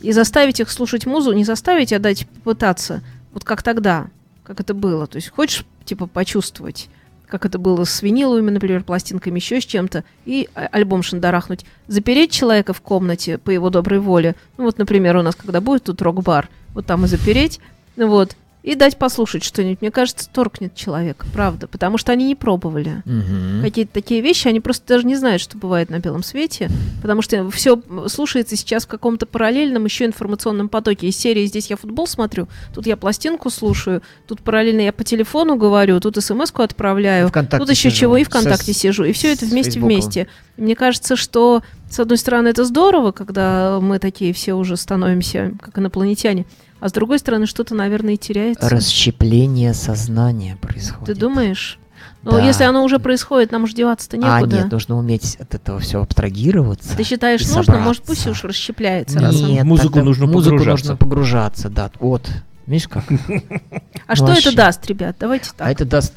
и 0.01 0.13
заставить 0.13 0.61
их 0.61 0.71
слушать 0.71 1.07
музу, 1.07 1.33
не 1.33 1.45
заставить, 1.45 1.93
а 1.93 1.99
дать 1.99 2.27
попытаться, 2.29 3.03
вот 3.33 3.45
как 3.45 3.63
тогда, 3.63 4.09
как 4.43 4.61
это 4.61 4.75
было, 4.75 5.07
то 5.07 5.17
есть 5.17 5.31
хочешь, 5.31 5.65
типа, 5.85 6.07
почувствовать, 6.07 6.89
как 7.35 7.47
это 7.47 7.59
было 7.59 7.83
с 7.83 8.01
виниловыми, 8.01 8.53
например, 8.53 8.85
пластинками, 8.85 9.41
еще 9.41 9.61
с 9.61 9.65
чем-то, 9.65 10.05
и 10.25 10.49
а- 10.55 10.69
альбом 10.71 11.03
шандарахнуть. 11.03 11.65
Запереть 11.89 12.31
человека 12.31 12.73
в 12.73 12.81
комнате 12.81 13.39
по 13.39 13.51
его 13.51 13.71
доброй 13.71 13.99
воле. 13.99 14.37
Ну 14.57 14.63
вот, 14.63 14.79
например, 14.79 15.17
у 15.17 15.23
нас 15.23 15.35
когда 15.35 15.61
будет 15.61 15.83
тут 15.83 16.01
рок-бар, 16.01 16.49
вот 16.75 16.87
там 16.87 17.05
и 17.05 17.09
запереть, 17.09 17.59
ну 17.97 18.07
вот, 18.07 18.37
и 18.65 18.75
дать 18.77 18.97
послушать 18.97 19.45
что-нибудь. 19.45 19.83
Мне 19.83 19.91
кажется, 19.91 20.27
торкнет 20.33 20.75
человека, 20.75 21.27
правда, 21.35 21.69
потому 21.69 21.99
что 21.99 22.13
они 22.13 22.25
не 22.27 22.35
пробовали. 22.35 23.03
Мгм. 23.05 23.61
Какие-то 23.63 23.93
такие 23.93 24.23
вещи, 24.23 24.49
они 24.49 24.61
просто 24.61 24.87
даже 24.89 25.07
не 25.07 25.17
знают, 25.17 25.43
что 25.43 25.59
бывает 25.59 25.91
на 25.91 25.99
белом 25.99 26.23
свете, 26.23 26.71
потому 27.03 27.21
что 27.21 27.51
все 27.51 27.79
слушается 28.09 28.57
сейчас 28.57 28.87
в 28.87 28.89
каком-то 28.89 29.27
параллельном 29.27 29.85
еще 29.85 30.07
информационном 30.07 30.71
потоке. 30.71 31.09
Из 31.09 31.17
серии 31.17 31.45
«Здесь 31.45 31.69
я 31.69 31.77
футбол 31.77 32.07
смотрю», 32.07 32.49
тут 32.75 32.87
я 32.87 32.97
пластинку 32.97 33.51
слушаю, 33.51 34.01
тут 34.27 34.41
параллельно 34.41 34.81
я 34.81 34.95
по 34.95 35.05
телефону 35.05 35.57
говорю, 35.57 36.01
тут 36.01 36.17
смс-ку 36.17 36.63
отправляю, 36.63 37.29
ВКонтакте 37.29 37.59
тут 37.59 37.71
еще 37.71 37.91
сижу. 37.91 38.01
чего, 38.01 38.17
и 38.17 38.25
Со- 38.25 38.31
ВКонтакте 38.31 38.73
сижу, 38.73 39.05
и 39.05 39.13
все 39.13 39.35
это 39.35 39.45
с 39.45 39.51
вместе 39.51 39.73
Фейсбуком. 39.73 39.89
вместе. 39.95 40.27
И 40.57 40.63
мне 40.63 40.75
кажется, 40.75 41.17
что 41.17 41.63
с 41.91 42.01
одной 42.01 42.17
стороны 42.17 42.49
это 42.49 42.65
здорово, 42.65 43.13
когда 43.13 43.79
мы 43.83 43.99
такие 43.99 44.33
все 44.33 44.55
уже 44.55 44.79
становимся 44.79 45.53
как 45.61 45.79
инопланетяне, 45.79 46.47
а 46.81 46.89
с 46.89 46.93
другой 46.93 47.19
стороны 47.19 47.47
что-то, 47.47 47.75
наверное, 47.75 48.15
и 48.15 48.17
теряется. 48.17 48.69
Расщепление 48.69 49.75
сознания 49.75 50.57
происходит. 50.61 51.07
Ты 51.07 51.15
думаешь? 51.15 51.79
Ну, 52.23 52.33
Да. 52.33 52.41
если 52.43 52.65
оно 52.65 52.85
уже 52.85 52.99
происходит, 52.99 53.53
нам 53.53 53.65
уже 53.65 53.75
деваться-то 53.75 54.17
А, 54.17 54.41
некуда. 54.41 54.57
нет, 54.57 54.73
нужно 54.73 54.97
уметь 54.99 55.37
от 55.37 55.55
этого 55.55 55.79
все 55.81 56.03
абстрагироваться. 56.03 56.97
Ты 56.97 57.05
считаешь, 57.05 57.47
нужно? 57.55 57.79
Может, 57.79 58.03
пусть 58.05 58.21
собраться. 58.23 58.47
уж 58.47 58.51
расщепляется. 58.51 59.21
раз 59.21 59.41
он- 59.43 59.51
Нет, 59.51 59.65
музыку 59.65 60.01
нужно 60.03 60.27
музыку 60.27 60.57
погружаться. 60.57 60.87
нужно 60.93 60.97
погружаться, 60.97 61.69
да. 61.69 61.91
Вот. 62.01 62.29
Видишь 62.67 62.89
как? 62.89 63.05
А 64.07 64.17
что 64.17 64.33
это 64.33 64.55
даст, 64.57 64.87
ребят? 64.87 65.17
Давайте 65.21 65.51
так. 65.57 65.67
А 65.67 65.71
это 65.71 65.85
даст 65.85 66.15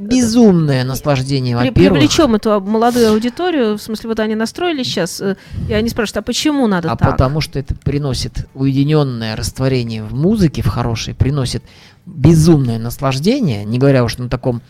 безумное 0.00 0.84
наслаждение, 0.84 1.56
во-первых. 1.56 1.74
Привлечем 2.00 2.34
эту 2.34 2.60
молодую 2.60 3.10
аудиторию, 3.12 3.76
в 3.76 3.82
смысле, 3.82 4.08
вот 4.08 4.20
они 4.20 4.34
настроились 4.34 4.86
сейчас, 4.86 5.20
э, 5.20 5.36
и 5.68 5.72
они 5.72 5.88
спрашивают, 5.88 6.18
а 6.18 6.22
почему 6.26 6.66
надо 6.66 6.90
А 6.90 6.96
так? 6.96 7.10
потому 7.12 7.40
что 7.40 7.58
это 7.58 7.74
приносит 7.74 8.48
уединенное 8.54 9.36
растворение 9.36 10.02
в 10.02 10.14
музыке, 10.14 10.62
в 10.62 10.68
хорошей, 10.68 11.14
приносит 11.14 11.62
безумное 12.06 12.78
наслаждение, 12.78 13.64
не 13.64 13.78
говоря 13.78 14.02
уж 14.04 14.16
на 14.18 14.28
таком 14.28 14.62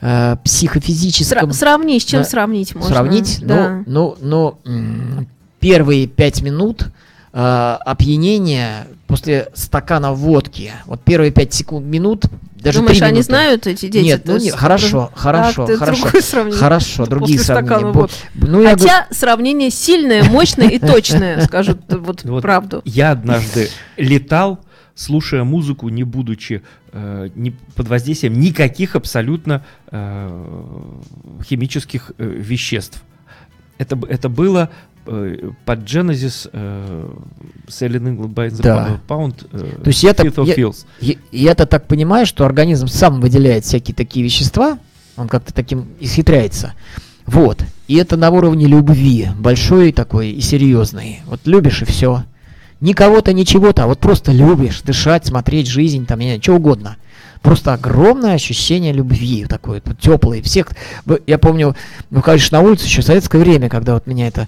э, 0.00 0.06
Сра- 0.34 0.38
психофизическом 0.44 1.52
сравни, 1.52 1.98
с 1.98 2.04
чем 2.04 2.20
Да. 2.22 2.28
сравнить 2.28 2.74
можно? 2.74 2.90
сравнить. 2.90 3.38
Да. 3.42 3.82
Ну, 3.86 4.16
ну, 4.20 4.58
м, 4.64 5.26
первые 5.58 6.06
пять 6.06 6.42
минут 6.42 6.88
э, 7.32 7.76
опьянения 7.84 8.86
после 9.06 9.48
стакана 9.54 10.12
водки. 10.12 10.72
Вот 10.86 11.00
первые 11.02 11.30
пять 11.32 11.52
секунд 11.52 11.84
минут, 11.86 12.24
даже 12.66 12.80
Думаешь, 12.80 13.00
они 13.02 13.12
минуты. 13.12 13.22
знают 13.26 13.66
эти 13.68 13.86
дети? 13.86 14.04
Нет, 14.04 14.22
ну 14.26 14.38
не, 14.38 14.50
хорошо, 14.50 15.10
хорошо, 15.14 15.66
так, 15.66 15.78
хорошо. 15.78 16.20
сравнение. 16.20 16.58
Хорошо, 16.58 17.06
другие 17.06 17.38
сравнения. 17.38 17.92
Бо- 17.92 18.00
водки. 18.00 18.16
Ну, 18.34 18.60
я 18.60 18.74
говорю, 18.74 18.78
Хотя 18.78 19.06
сравнение 19.12 19.70
сильное, 19.70 20.24
мощное 20.24 20.68
и 20.68 20.78
точное, 20.78 21.40
скажут 21.46 21.80
вот 21.88 22.24
Вот 22.24 22.42
правду. 22.42 22.82
Я 22.84 23.12
однажды 23.12 23.70
летал, 23.96 24.58
слушая 24.96 25.44
музыку, 25.44 25.88
не 25.90 26.02
будучи 26.04 26.62
э, 26.92 27.28
ни- 27.36 27.54
под 27.76 27.86
воздействием 27.88 28.38
никаких 28.40 28.96
абсолютно 28.96 29.64
э, 29.90 30.82
химических 31.48 32.12
э, 32.18 32.24
веществ. 32.26 33.02
Это, 33.78 33.98
это 34.08 34.28
было 34.28 34.70
под 35.64 35.78
Genesis 35.80 36.48
э, 36.52 37.08
Selling 37.68 38.16
England 38.16 38.34
by 38.34 38.48
the 38.50 38.62
Да. 38.62 39.00
Pound 39.08 39.46
э, 39.52 39.82
То 39.82 39.88
есть 39.88 40.02
я 40.02 40.12
так- 40.14 40.26
я- 40.44 40.54
и 41.00 41.16
я-то 41.32 41.66
так 41.66 41.86
понимаю, 41.86 42.26
что 42.26 42.44
организм 42.44 42.86
сам 42.88 43.20
выделяет 43.20 43.64
всякие 43.64 43.94
такие 43.94 44.24
вещества, 44.24 44.78
он 45.16 45.28
как-то 45.28 45.54
таким 45.54 45.86
исхитряется. 46.00 46.74
Вот. 47.26 47.62
И 47.88 47.96
это 47.96 48.16
на 48.16 48.30
уровне 48.30 48.66
любви, 48.66 49.28
большой 49.38 49.92
такой 49.92 50.30
и 50.30 50.40
серьезный. 50.40 51.20
Вот 51.26 51.40
любишь 51.44 51.82
и 51.82 51.84
все. 51.84 52.24
Ни 52.80 52.92
кого-то, 52.92 53.32
ничего-то, 53.32 53.84
а 53.84 53.86
вот 53.86 53.98
просто 54.00 54.32
любишь 54.32 54.82
дышать, 54.82 55.26
смотреть 55.26 55.66
жизнь, 55.66 56.04
там, 56.04 56.18
я 56.20 56.24
не 56.26 56.30
знаю, 56.32 56.42
что 56.42 56.54
угодно. 56.56 56.96
Просто 57.42 57.72
огромное 57.72 58.34
ощущение 58.34 58.92
любви, 58.92 59.46
такое 59.48 59.80
вот, 59.84 59.98
теплое. 59.98 60.42
Всех, 60.42 60.68
я 61.26 61.38
помню, 61.38 61.74
выходишь 62.10 62.50
на 62.50 62.60
улицу 62.60 62.84
еще 62.84 63.02
в 63.02 63.04
советское 63.04 63.38
время, 63.38 63.68
когда 63.68 63.94
вот 63.94 64.06
меня 64.06 64.26
это 64.26 64.42
э, 64.42 64.46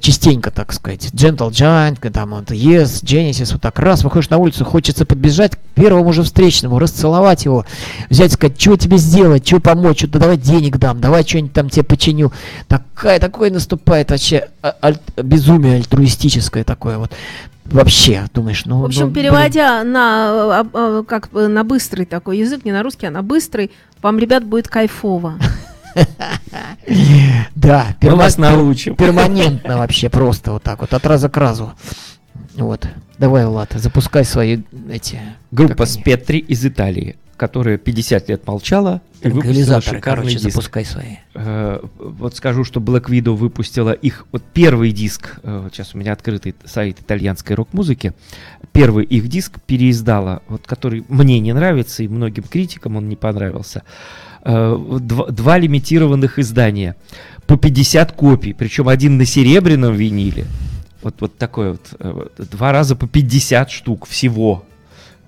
частенько, 0.00 0.50
так 0.50 0.72
сказать, 0.72 1.10
Gentle 1.12 1.50
Giant, 1.50 1.98
когда 1.98 2.20
там 2.20 2.34
Yes, 2.34 3.02
Genesis, 3.02 3.52
вот 3.52 3.62
так 3.62 3.78
раз, 3.78 4.04
выходишь 4.04 4.30
на 4.30 4.38
улицу, 4.38 4.64
хочется 4.64 5.04
подбежать 5.04 5.56
к 5.56 5.58
первому 5.74 6.12
же 6.12 6.22
встречному, 6.22 6.78
расцеловать 6.78 7.44
его, 7.44 7.66
взять, 8.08 8.32
сказать, 8.32 8.60
что 8.60 8.76
тебе 8.76 8.96
сделать, 8.96 9.46
что 9.46 9.58
помочь, 9.58 9.98
что 9.98 10.18
давай 10.18 10.36
денег 10.36 10.78
дам, 10.78 11.00
давай 11.00 11.24
что-нибудь 11.24 11.52
там 11.52 11.68
тебе 11.68 11.82
починю. 11.82 12.32
Такая, 12.68 13.18
такое 13.18 13.50
наступает 13.50 14.10
вообще 14.10 14.48
а- 14.62 14.76
аль- 14.82 15.00
безумие 15.16 15.76
альтруистическое 15.76 16.62
такое 16.62 16.98
вот. 16.98 17.10
Вообще, 17.64 18.24
думаешь, 18.34 18.64
ну... 18.66 18.80
В 18.82 18.84
общем, 18.86 19.06
ну, 19.06 19.10
блин. 19.10 19.24
переводя 19.24 19.82
на, 19.84 20.60
а, 20.60 20.66
а, 20.72 21.04
как 21.04 21.32
на 21.32 21.64
быстрый 21.64 22.06
такой 22.06 22.38
язык, 22.38 22.64
не 22.64 22.72
на 22.72 22.82
русский, 22.82 23.06
а 23.06 23.10
на 23.10 23.22
быстрый, 23.22 23.70
вам, 24.02 24.18
ребят, 24.18 24.44
будет 24.44 24.68
кайфово. 24.68 25.34
Да, 27.54 27.96
Мы 28.02 28.16
вас 28.16 28.38
научим. 28.38 28.96
перманентно 28.96 29.78
вообще, 29.78 30.08
просто 30.08 30.52
вот 30.52 30.62
так 30.62 30.80
вот, 30.80 30.92
от 30.94 31.06
раза 31.06 31.28
к 31.28 31.36
разу. 31.36 31.72
Вот. 32.54 32.86
Давай, 33.18 33.46
Влад, 33.46 33.72
запускай 33.74 34.24
свои 34.24 34.58
эти... 34.90 35.20
Группа? 35.50 35.86
Спетри 35.86 36.38
из 36.38 36.64
Италии, 36.66 37.16
которая 37.36 37.78
50 37.78 38.28
лет 38.28 38.46
молчала 38.46 39.00
и 39.22 39.28
выпустила 39.28 39.80
шикарный 39.80 40.00
короче, 40.00 40.30
диск. 40.38 40.50
запускай 40.50 40.84
свои. 40.84 41.16
Э, 41.34 41.80
Вот 41.98 42.34
скажу, 42.36 42.64
что 42.64 42.80
Black 42.80 43.04
Widow 43.08 43.34
выпустила 43.36 43.92
их 43.92 44.26
вот 44.32 44.42
первый 44.52 44.90
диск. 44.92 45.38
э, 45.44 45.68
Сейчас 45.72 45.94
у 45.94 45.98
меня 45.98 46.12
открытый 46.12 46.54
сайт 46.64 47.00
итальянской 47.00 47.54
рок-музыки. 47.54 48.12
Первый 48.72 49.04
их 49.04 49.28
диск 49.28 49.60
переиздала, 49.64 50.42
вот 50.48 50.66
который 50.66 51.04
мне 51.08 51.38
не 51.38 51.52
нравится 51.52 52.02
и 52.02 52.08
многим 52.08 52.42
критикам 52.42 52.96
он 52.96 53.08
не 53.08 53.16
понравился. 53.16 53.82
Э, 53.84 54.31
Два, 54.44 55.26
два 55.26 55.58
лимитированных 55.58 56.38
издания 56.38 56.96
по 57.46 57.56
50 57.56 58.12
копий, 58.12 58.52
причем 58.52 58.88
один 58.88 59.16
на 59.16 59.24
серебряном 59.24 59.94
виниле. 59.94 60.46
Вот, 61.02 61.16
вот 61.20 61.36
такой 61.36 61.72
вот. 61.72 61.94
э, 61.98 62.26
Два 62.50 62.72
раза 62.72 62.96
по 62.96 63.06
50 63.06 63.70
штук 63.70 64.06
всего. 64.06 64.64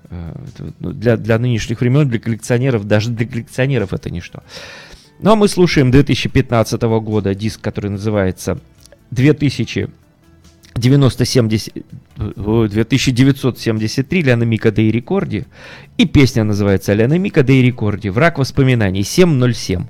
Э, 0.09 0.33
ну, 0.79 0.91
Для, 0.91 1.17
для 1.17 1.37
нынешних 1.39 1.81
времен, 1.81 2.07
для 2.07 2.19
коллекционеров, 2.19 2.87
даже 2.87 3.09
для 3.09 3.27
коллекционеров 3.27 3.93
это 3.93 4.09
ничто. 4.09 4.43
Ну 5.19 5.31
а 5.31 5.35
мы 5.35 5.47
слушаем 5.47 5.91
2015 5.91 6.81
года 6.81 7.33
диск, 7.35 7.61
который 7.61 7.91
называется 7.91 8.59
2000 9.11 9.89
9070, 10.75 11.73
ой, 12.35 12.69
2973 12.69 14.23
Ляна 14.23 14.43
Мика 14.43 14.71
Дей 14.71 14.91
Рекорди. 14.91 15.45
И 15.97 16.05
песня 16.05 16.43
называется 16.43 16.93
Ляна 16.93 17.17
Мика 17.17 17.43
Дей 17.43 17.63
Рекорди. 17.63 18.09
Враг 18.09 18.37
воспоминаний 18.37 19.03
707. 19.03 19.85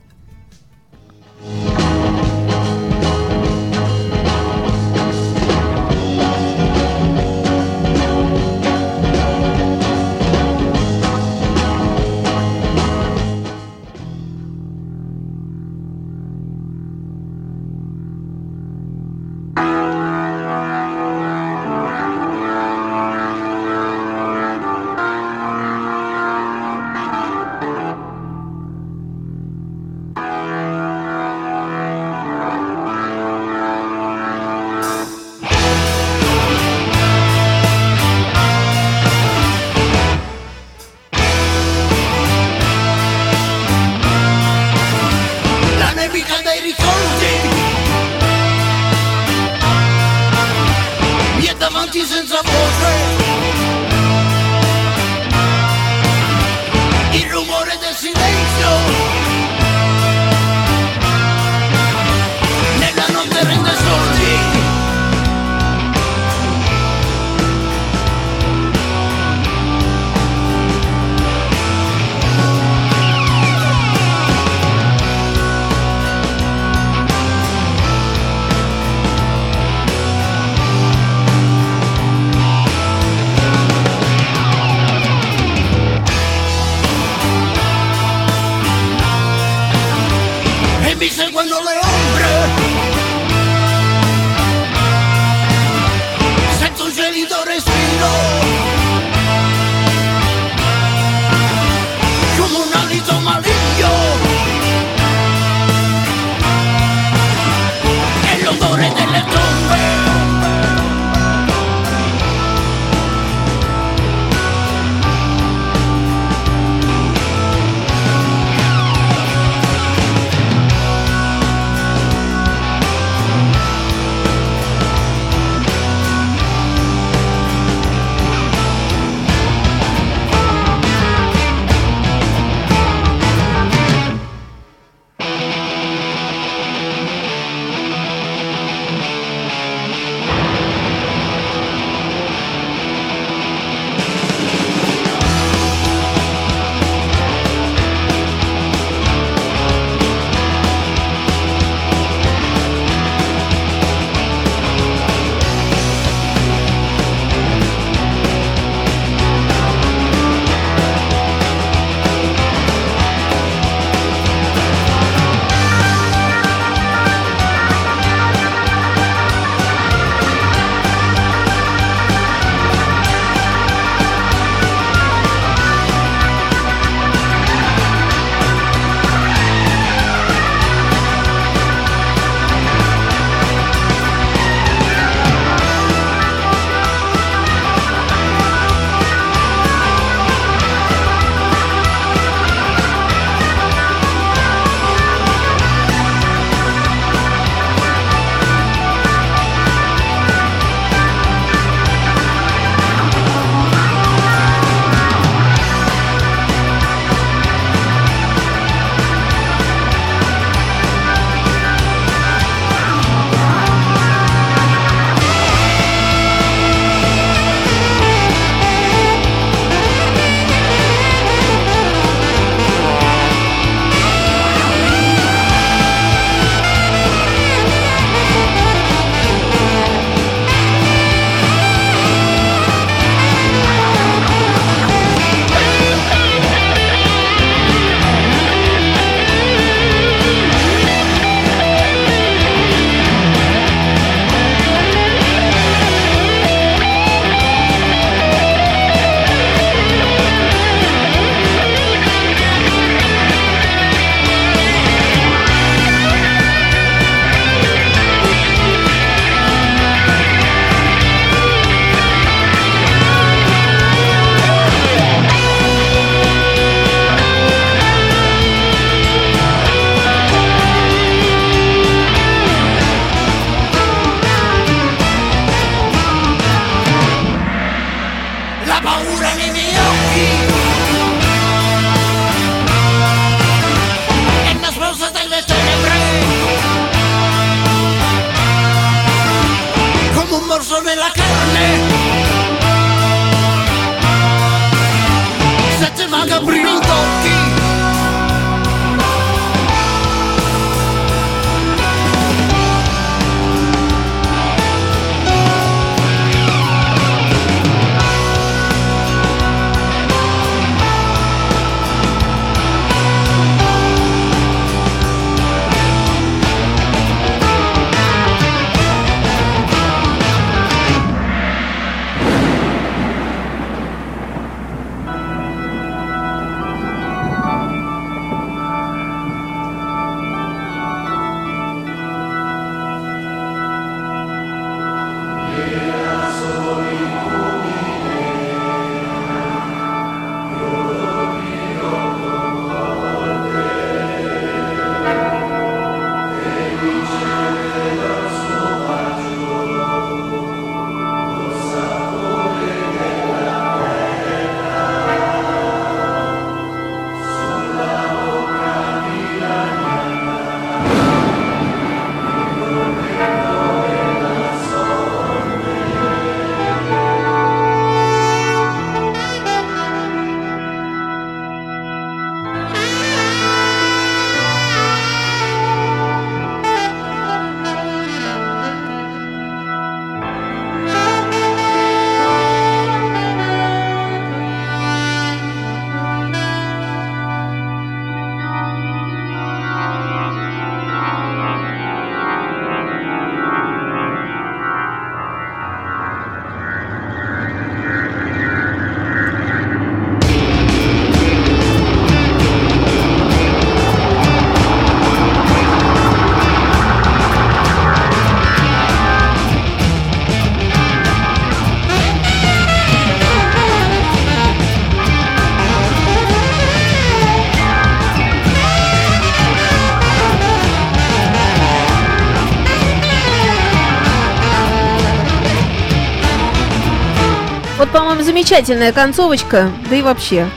Замечательная 428.35 428.91
концовочка, 428.91 429.71
да 429.89 429.95
и 429.95 430.01
вообще. 430.01 430.49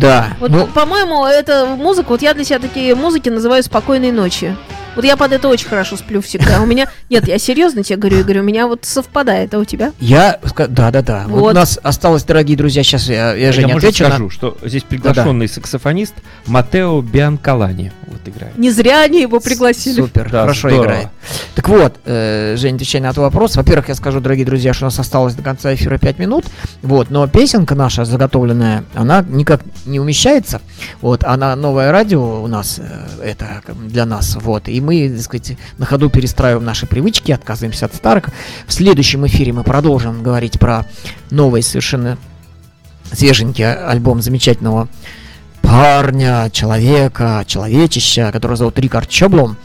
Да. 0.00 0.28
Вот, 0.40 0.50
ну, 0.50 0.66
по-моему, 0.66 1.26
это 1.26 1.66
музыка, 1.66 2.08
вот 2.08 2.22
я 2.22 2.32
для 2.32 2.42
себя 2.42 2.58
такие 2.58 2.94
музыки 2.94 3.28
называю 3.28 3.62
«Спокойной 3.62 4.12
ночи». 4.12 4.56
Вот 4.96 5.04
я 5.04 5.14
под 5.18 5.32
это 5.32 5.48
очень 5.48 5.68
хорошо 5.68 5.98
сплю 5.98 6.22
всегда. 6.22 6.62
У 6.62 6.66
меня... 6.66 6.88
Нет, 7.10 7.28
я 7.28 7.38
серьезно 7.38 7.82
тебе 7.82 7.98
говорю, 7.98 8.20
Игорь, 8.20 8.38
у 8.38 8.42
меня 8.42 8.66
вот 8.66 8.86
совпадает, 8.86 9.52
а 9.52 9.58
у 9.58 9.64
тебя? 9.66 9.92
я... 10.00 10.40
Да, 10.56 10.90
да, 10.90 11.02
да. 11.02 11.24
Вот. 11.28 11.40
Вот. 11.40 11.50
у 11.52 11.54
нас 11.54 11.78
осталось, 11.82 12.24
дорогие 12.24 12.56
друзья, 12.56 12.82
сейчас 12.82 13.10
я, 13.10 13.34
я 13.34 13.52
Жене 13.52 13.68
Я, 13.68 13.74
может, 13.74 13.90
отвечу. 13.90 14.04
на- 14.04 14.10
скажу, 14.10 14.30
что 14.30 14.56
здесь 14.62 14.84
приглашенный 14.84 15.48
саксофонист 15.48 16.14
Матео 16.46 17.02
Бианкалани 17.02 17.92
играет. 18.28 18.56
Не 18.58 18.70
зря 18.70 19.02
они 19.02 19.22
его 19.22 19.40
пригласили. 19.40 19.96
Супер, 19.96 20.30
Да, 20.30 20.42
хорошо 20.42 20.68
здорово. 20.68 20.84
играет. 20.84 21.08
Так 21.54 21.68
вот, 21.68 21.96
э, 22.04 22.54
Жень, 22.56 22.76
отвечая 22.76 23.02
на 23.02 23.06
этот 23.06 23.18
вопрос. 23.18 23.56
Во-первых, 23.56 23.88
я 23.88 23.94
скажу, 23.94 24.20
дорогие 24.20 24.46
друзья, 24.46 24.72
что 24.72 24.84
у 24.84 24.88
нас 24.88 24.98
осталось 24.98 25.34
до 25.34 25.42
конца 25.42 25.74
эфира 25.74 25.98
5 25.98 26.18
минут. 26.18 26.44
Вот, 26.82 27.10
но 27.10 27.26
песенка 27.26 27.74
наша 27.74 28.04
заготовленная, 28.04 28.84
она 28.94 29.24
никак 29.28 29.60
не 29.86 30.00
умещается. 30.00 30.60
Вот, 31.00 31.24
она 31.24 31.54
новое 31.56 31.92
радио 31.92 32.42
у 32.42 32.46
нас, 32.46 32.78
э, 32.78 33.06
это 33.22 33.62
для 33.86 34.06
нас. 34.06 34.36
Вот, 34.40 34.68
и 34.68 34.80
мы, 34.80 35.08
так 35.08 35.22
сказать, 35.22 35.56
на 35.78 35.86
ходу 35.86 36.10
перестраиваем 36.10 36.64
наши 36.64 36.86
привычки, 36.86 37.32
отказываемся 37.32 37.86
от 37.86 37.94
старых. 37.94 38.26
В 38.66 38.72
следующем 38.72 39.26
эфире 39.26 39.52
мы 39.52 39.64
продолжим 39.64 40.22
говорить 40.22 40.58
про 40.58 40.86
новый 41.30 41.62
совершенно 41.62 42.18
свеженький 43.12 43.64
альбом 43.70 44.20
замечательного 44.20 44.88
парня, 45.68 46.48
человека, 46.50 47.44
человечища, 47.46 48.32
которого 48.32 48.56
зовут 48.56 48.78
Рикард 48.78 49.08
Чоблом, 49.08 49.56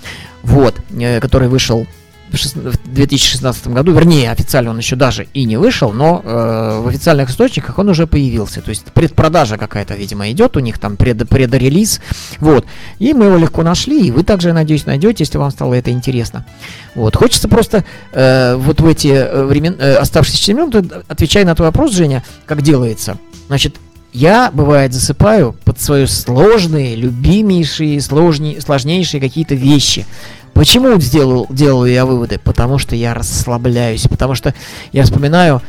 вот, 0.42 0.76
э, 1.00 1.22
который 1.22 1.48
вышел 1.48 1.88
в 2.30 2.36
шест- 2.36 2.58
в 2.58 2.94
2016 2.94 3.74
году, 3.74 3.94
вернее, 3.94 4.30
официально 4.32 4.72
он 4.72 4.80
еще 4.80 4.98
даже 4.98 5.28
и 5.34 5.46
не 5.46 5.56
вышел, 5.56 5.94
но 5.94 6.22
э, 6.22 6.82
в 6.84 6.88
официальных 6.90 7.30
источниках 7.30 7.80
он 7.80 7.88
уже 7.88 8.06
появился. 8.06 8.62
То 8.62 8.70
есть 8.70 8.84
предпродажа 8.94 9.58
какая-то, 9.58 9.94
видимо, 9.94 10.30
идет 10.30 10.58
у 10.58 10.60
них 10.60 10.78
там 10.78 10.98
пред, 10.98 11.30
предрелиз. 11.30 12.02
Вот. 12.40 12.66
И 13.00 13.14
мы 13.14 13.26
его 13.26 13.38
легко 13.38 13.64
нашли, 13.64 14.08
и 14.08 14.12
вы 14.12 14.24
также, 14.24 14.52
надеюсь, 14.52 14.86
найдете, 14.86 15.24
если 15.24 15.38
вам 15.38 15.52
стало 15.52 15.74
это 15.76 15.92
интересно. 15.92 16.46
Вот. 16.96 17.16
Хочется 17.16 17.48
просто 17.48 17.86
э, 18.12 18.56
вот 18.56 18.82
в 18.82 18.88
эти 18.88 19.08
э, 19.08 19.46
времен, 19.46 19.78
э, 19.80 19.96
оставшиеся 19.96 20.40
4 20.40 20.58
минуты, 20.58 20.84
отвечая 21.08 21.46
на 21.46 21.56
твой 21.56 21.70
вопрос, 21.70 21.94
Женя, 21.94 22.24
как 22.46 22.62
делается. 22.62 23.18
Значит, 23.48 23.78
я, 24.14 24.52
бывает, 24.52 24.94
засыпаю 24.94 25.56
под 25.66 25.82
свои 25.82 26.06
сложные, 26.06 26.96
любимейшие, 26.96 28.00
сложней, 28.00 28.62
сложнейшие 28.62 29.20
какие-то 29.20 29.56
вещи. 29.56 30.06
Почему 30.54 31.00
сделал, 31.02 31.48
делаю 31.50 31.92
я 31.92 32.06
выводы? 32.06 32.40
Потому 32.40 32.78
что 32.78 32.96
я 32.96 33.16
расслабляюсь, 33.16 34.08
потому 34.08 34.36
что 34.36 34.54
я 34.92 35.04
вспоминаю, 35.04 35.62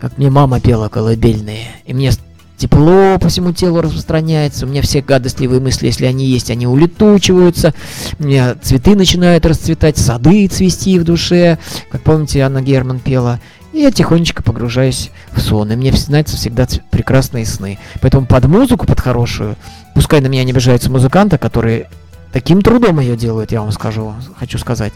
как 0.00 0.18
мне 0.18 0.30
мама 0.30 0.60
пела 0.60 0.88
колыбельные, 0.88 1.68
и 1.86 1.94
мне 1.94 2.10
тепло 2.56 3.18
по 3.20 3.28
всему 3.28 3.52
телу 3.52 3.80
распространяется, 3.80 4.66
у 4.66 4.68
меня 4.68 4.82
все 4.82 5.00
гадостливые 5.00 5.60
мысли, 5.60 5.86
если 5.86 6.06
они 6.06 6.26
есть, 6.26 6.50
они 6.50 6.66
улетучиваются, 6.66 7.72
у 8.18 8.24
меня 8.24 8.56
цветы 8.60 8.96
начинают 8.96 9.46
расцветать, 9.46 9.96
сады 9.96 10.48
цвести 10.48 10.98
в 10.98 11.04
душе, 11.04 11.58
как 11.90 12.02
помните, 12.02 12.40
Анна 12.40 12.62
Герман 12.62 12.98
пела, 12.98 13.40
и 13.72 13.80
я 13.80 13.90
тихонечко 13.90 14.42
погружаюсь 14.42 15.10
в 15.32 15.40
сон, 15.40 15.72
и 15.72 15.76
мне 15.76 15.92
снятся 15.92 16.36
всегда 16.36 16.66
прекрасные 16.90 17.46
сны. 17.46 17.78
Поэтому 18.00 18.26
под 18.26 18.44
музыку, 18.46 18.86
под 18.86 19.00
хорошую, 19.00 19.56
пускай 19.94 20.20
на 20.20 20.26
меня 20.26 20.44
не 20.44 20.52
обижаются 20.52 20.90
музыканты, 20.90 21.38
которые 21.38 21.88
таким 22.32 22.62
трудом 22.62 22.98
ее 22.98 23.16
делают, 23.16 23.52
я 23.52 23.60
вам 23.60 23.72
скажу, 23.72 24.14
хочу 24.38 24.58
сказать. 24.58 24.92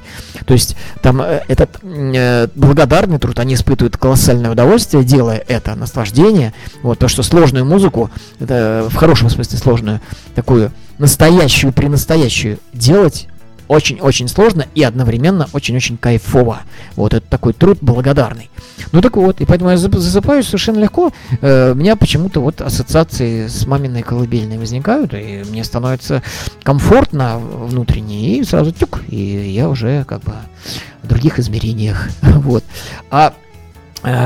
То 0.46 0.54
есть 0.54 0.76
там 1.02 1.20
э, 1.20 1.42
этот 1.48 1.70
э, 1.82 2.48
благодарный 2.54 3.18
труд, 3.18 3.38
они 3.38 3.54
испытывают 3.54 3.96
колоссальное 3.96 4.50
удовольствие, 4.50 5.04
делая 5.04 5.42
это, 5.46 5.74
наслаждение. 5.74 6.54
Вот 6.82 6.98
то, 6.98 7.08
что 7.08 7.22
сложную 7.22 7.64
музыку, 7.64 8.10
это 8.40 8.86
в 8.90 8.94
хорошем 8.96 9.28
смысле 9.28 9.58
сложную, 9.58 10.00
такую 10.34 10.72
настоящую, 10.98 11.72
пренастоящую 11.72 12.58
делать 12.72 13.28
очень-очень 13.68 14.28
сложно 14.28 14.66
и 14.74 14.82
одновременно 14.82 15.48
очень-очень 15.52 15.96
кайфово. 15.96 16.60
Вот 16.94 17.14
это 17.14 17.26
такой 17.28 17.52
труд 17.52 17.78
благодарный. 17.80 18.50
Ну 18.92 19.00
так 19.00 19.16
вот, 19.16 19.40
и 19.40 19.44
поэтому 19.44 19.70
я 19.70 19.76
засыпаю 19.76 20.42
совершенно 20.42 20.78
легко. 20.78 21.12
Э, 21.40 21.72
у 21.72 21.74
меня 21.74 21.96
почему-то 21.96 22.40
вот 22.40 22.60
ассоциации 22.60 23.46
с 23.46 23.66
маминой 23.66 24.02
колыбельной 24.02 24.58
возникают, 24.58 25.14
и 25.14 25.44
мне 25.48 25.64
становится 25.64 26.22
комфортно 26.62 27.38
внутренне, 27.38 28.38
и 28.38 28.44
сразу 28.44 28.72
тюк, 28.72 29.00
и 29.08 29.16
я 29.16 29.68
уже 29.68 30.04
как 30.04 30.22
бы 30.22 30.34
в 31.02 31.08
других 31.08 31.38
измерениях. 31.38 32.08
Вот. 32.46 32.62
А 33.10 33.34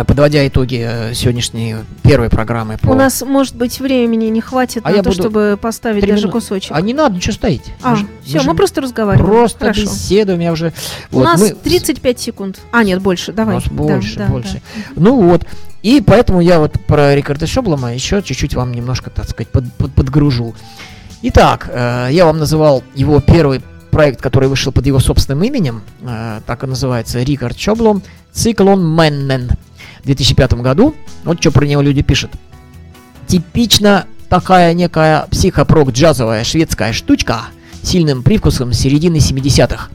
подводя 0.04 0.46
итоги 0.46 0.84
э, 0.86 1.14
сегодняшней 1.14 1.76
первой 2.02 2.28
программы 2.28 2.76
по... 2.76 2.90
У 2.90 2.94
нас, 2.94 3.22
может 3.22 3.54
быть, 3.56 3.80
времени 3.80 4.26
не 4.26 4.40
хватит 4.40 4.82
А 4.84 4.90
на 4.90 4.96
я 4.96 5.02
то, 5.02 5.10
буду 5.10 5.22
чтобы 5.22 5.58
поставить 5.60 6.06
даже 6.06 6.28
кусочек. 6.28 6.72
А 6.74 6.80
не 6.82 6.92
надо 6.92 7.16
ничего 7.16 7.32
ставить. 7.32 7.62
А, 7.82 7.92
Мы 7.92 7.96
же- 7.96 8.06
все, 8.24 8.38
мы, 8.38 8.44
же 8.44 8.54
просто 8.54 8.80
разговариваем. 8.82 9.26
Просто 9.26 9.58
Хорошо. 9.60 9.82
беседуем, 9.82 10.40
я 10.40 10.52
уже... 10.52 10.72
У 11.10 11.16
вот, 11.16 11.24
нас 11.24 11.40
мы- 11.40 11.50
35 11.54 12.20
секунд. 12.20 12.60
А, 12.72 12.84
нет, 12.84 13.00
больше. 13.00 13.30
У 13.32 13.34
Давай. 13.34 13.54
нас 13.54 13.64
Да, 13.64 13.70
больше, 13.70 14.16
да, 14.18 14.26
больше. 14.26 14.54
да. 14.76 14.82
Ну 14.96 15.20
вот. 15.22 15.46
И 15.82 16.02
поэтому 16.06 16.40
я 16.42 16.58
вот 16.58 16.72
про 16.86 17.14
Рикарда 17.14 17.46
Шоблома 17.46 17.94
еще 17.94 18.22
чуть-чуть 18.22 18.54
вам 18.54 18.72
немножко, 18.72 19.08
так 19.08 19.28
сказать, 19.30 19.48
под- 19.48 19.72
под- 19.74 19.94
подгружу. 19.94 20.54
Итак, 21.22 21.70
э, 21.72 22.08
я 22.12 22.26
вам 22.26 22.38
называл 22.38 22.82
его 22.94 23.20
первый 23.20 23.62
проект, 23.90 24.20
который 24.20 24.48
вышел 24.48 24.72
под 24.72 24.86
его 24.86 24.98
собственным 24.98 25.42
именем, 25.42 25.82
э, 26.02 26.40
так 26.46 26.64
и 26.64 26.66
называется, 26.66 27.22
Рикард 27.22 27.58
Шоблом, 27.58 28.02
Циклон 28.32 28.86
Мэннен. 28.86 29.50
В 30.02 30.06
2005 30.06 30.54
году, 30.54 30.94
вот 31.24 31.40
что 31.40 31.50
про 31.50 31.66
него 31.66 31.82
люди 31.82 32.02
пишут. 32.02 32.30
Типично 33.26 34.06
такая 34.28 34.72
некая 34.74 35.26
психопрок-джазовая 35.30 36.44
шведская 36.44 36.92
штучка 36.92 37.42
с 37.82 37.88
сильным 37.88 38.22
привкусом 38.22 38.72
середины 38.72 39.16
70-х. 39.16 39.90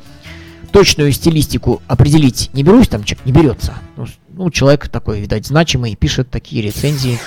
Точную 0.71 1.11
стилистику 1.11 1.81
определить 1.87 2.49
не 2.53 2.63
берусь, 2.63 2.87
там 2.89 3.03
не 3.23 3.31
берется. 3.31 3.75
Ну, 3.95 4.05
ну, 4.29 4.51
человек 4.51 4.89
такой, 4.89 5.21
видать, 5.21 5.47
значимый, 5.47 5.95
пишет 5.95 6.29
такие 6.29 6.61
рецензии. 6.61 7.17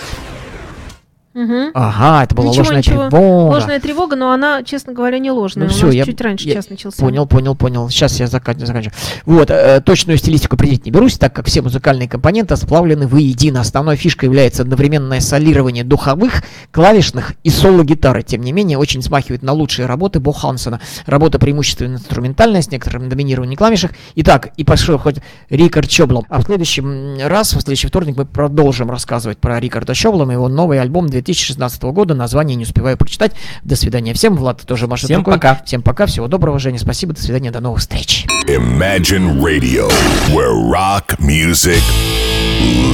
Мгм. 1.38 1.70
Ага, 1.74 2.24
это 2.24 2.34
была 2.34 2.48
Ничего, 2.48 2.62
ложная 2.64 2.78
ничего. 2.78 3.08
тревога. 3.08 3.52
Ложная 3.54 3.80
тревога, 3.80 4.16
но 4.16 4.32
она, 4.32 4.62
честно 4.64 4.92
говоря, 4.92 5.18
не 5.20 5.30
ложная. 5.30 5.68
Ну 5.68 5.74
У 5.74 5.84
нас 5.86 5.94
я- 5.94 6.04
чуть 6.04 6.20
раньше 6.20 6.48
я 6.48 6.54
час 6.54 6.68
начался. 6.68 6.98
Понял, 6.98 7.26
понял, 7.26 7.54
понял. 7.54 7.88
Сейчас 7.90 8.18
я 8.18 8.26
зака- 8.26 8.58
заканчиваю. 8.58 8.92
Вот, 9.24 9.50
э, 9.50 9.80
точную 9.80 10.18
стилистику 10.18 10.56
определить 10.56 10.84
не 10.86 10.90
берусь, 10.90 11.16
так 11.16 11.32
как 11.32 11.46
все 11.46 11.62
музыкальные 11.62 12.08
компоненты 12.08 12.56
сплавлены 12.56 13.06
воедино. 13.06 13.60
Основной 13.60 13.94
фишкой 13.96 14.26
является 14.26 14.62
одновременное 14.62 15.20
солирование 15.20 15.84
духовых, 15.84 16.42
клавишных 16.72 17.34
и 17.44 17.50
соло-гитары. 17.50 18.22
Тем 18.24 18.40
не 18.42 18.50
менее, 18.52 18.76
очень 18.78 19.00
смахивает 19.02 19.42
на 19.42 19.52
лучшие 19.52 19.86
работы 19.86 20.18
Бо 20.18 20.32
Хансона. 20.32 20.80
Работа 21.06 21.38
преимущественно 21.38 21.94
инструментальная, 21.94 22.62
с 22.62 22.70
некоторым 22.72 23.08
доминированием 23.08 23.56
клавишек. 23.56 23.92
Итак, 24.16 24.48
и 24.56 24.64
пошел 24.64 24.98
хоть 24.98 25.16
Рикард 25.50 25.88
Чоблом. 25.88 26.24
А 26.28 26.40
в 26.40 26.44
следующий 26.44 26.82
раз, 27.24 27.52
в 27.54 27.60
следующий 27.60 27.86
вторник, 27.86 28.16
мы 28.16 28.24
продолжим 28.24 28.90
рассказывать 28.90 29.38
про 29.38 29.60
Рикарда 29.60 29.94
Чоблома, 29.94 30.32
его 30.32 30.48
новый 30.48 30.80
альбом 30.80 31.08
2016 31.34 31.82
года. 31.84 32.14
Название 32.14 32.56
не 32.56 32.64
успеваю 32.64 32.96
прочитать. 32.96 33.32
До 33.62 33.76
свидания 33.76 34.14
всем. 34.14 34.36
Влад 34.36 34.62
тоже 34.62 34.86
машет 34.86 35.06
Всем 35.06 35.18
рукой. 35.18 35.34
пока. 35.34 35.62
Всем 35.64 35.82
пока, 35.82 36.06
всего 36.06 36.28
доброго, 36.28 36.58
Женя, 36.58 36.78
спасибо, 36.78 37.12
до 37.12 37.22
свидания, 37.22 37.50
до 37.50 37.60
новых 37.60 37.80
встреч. 37.80 38.26
Imagine 38.46 39.40
Radio, 39.40 39.88
where 40.30 40.54
rock 40.54 41.18
music 41.18 41.82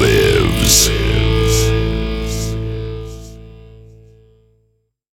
lives. 0.00 1.23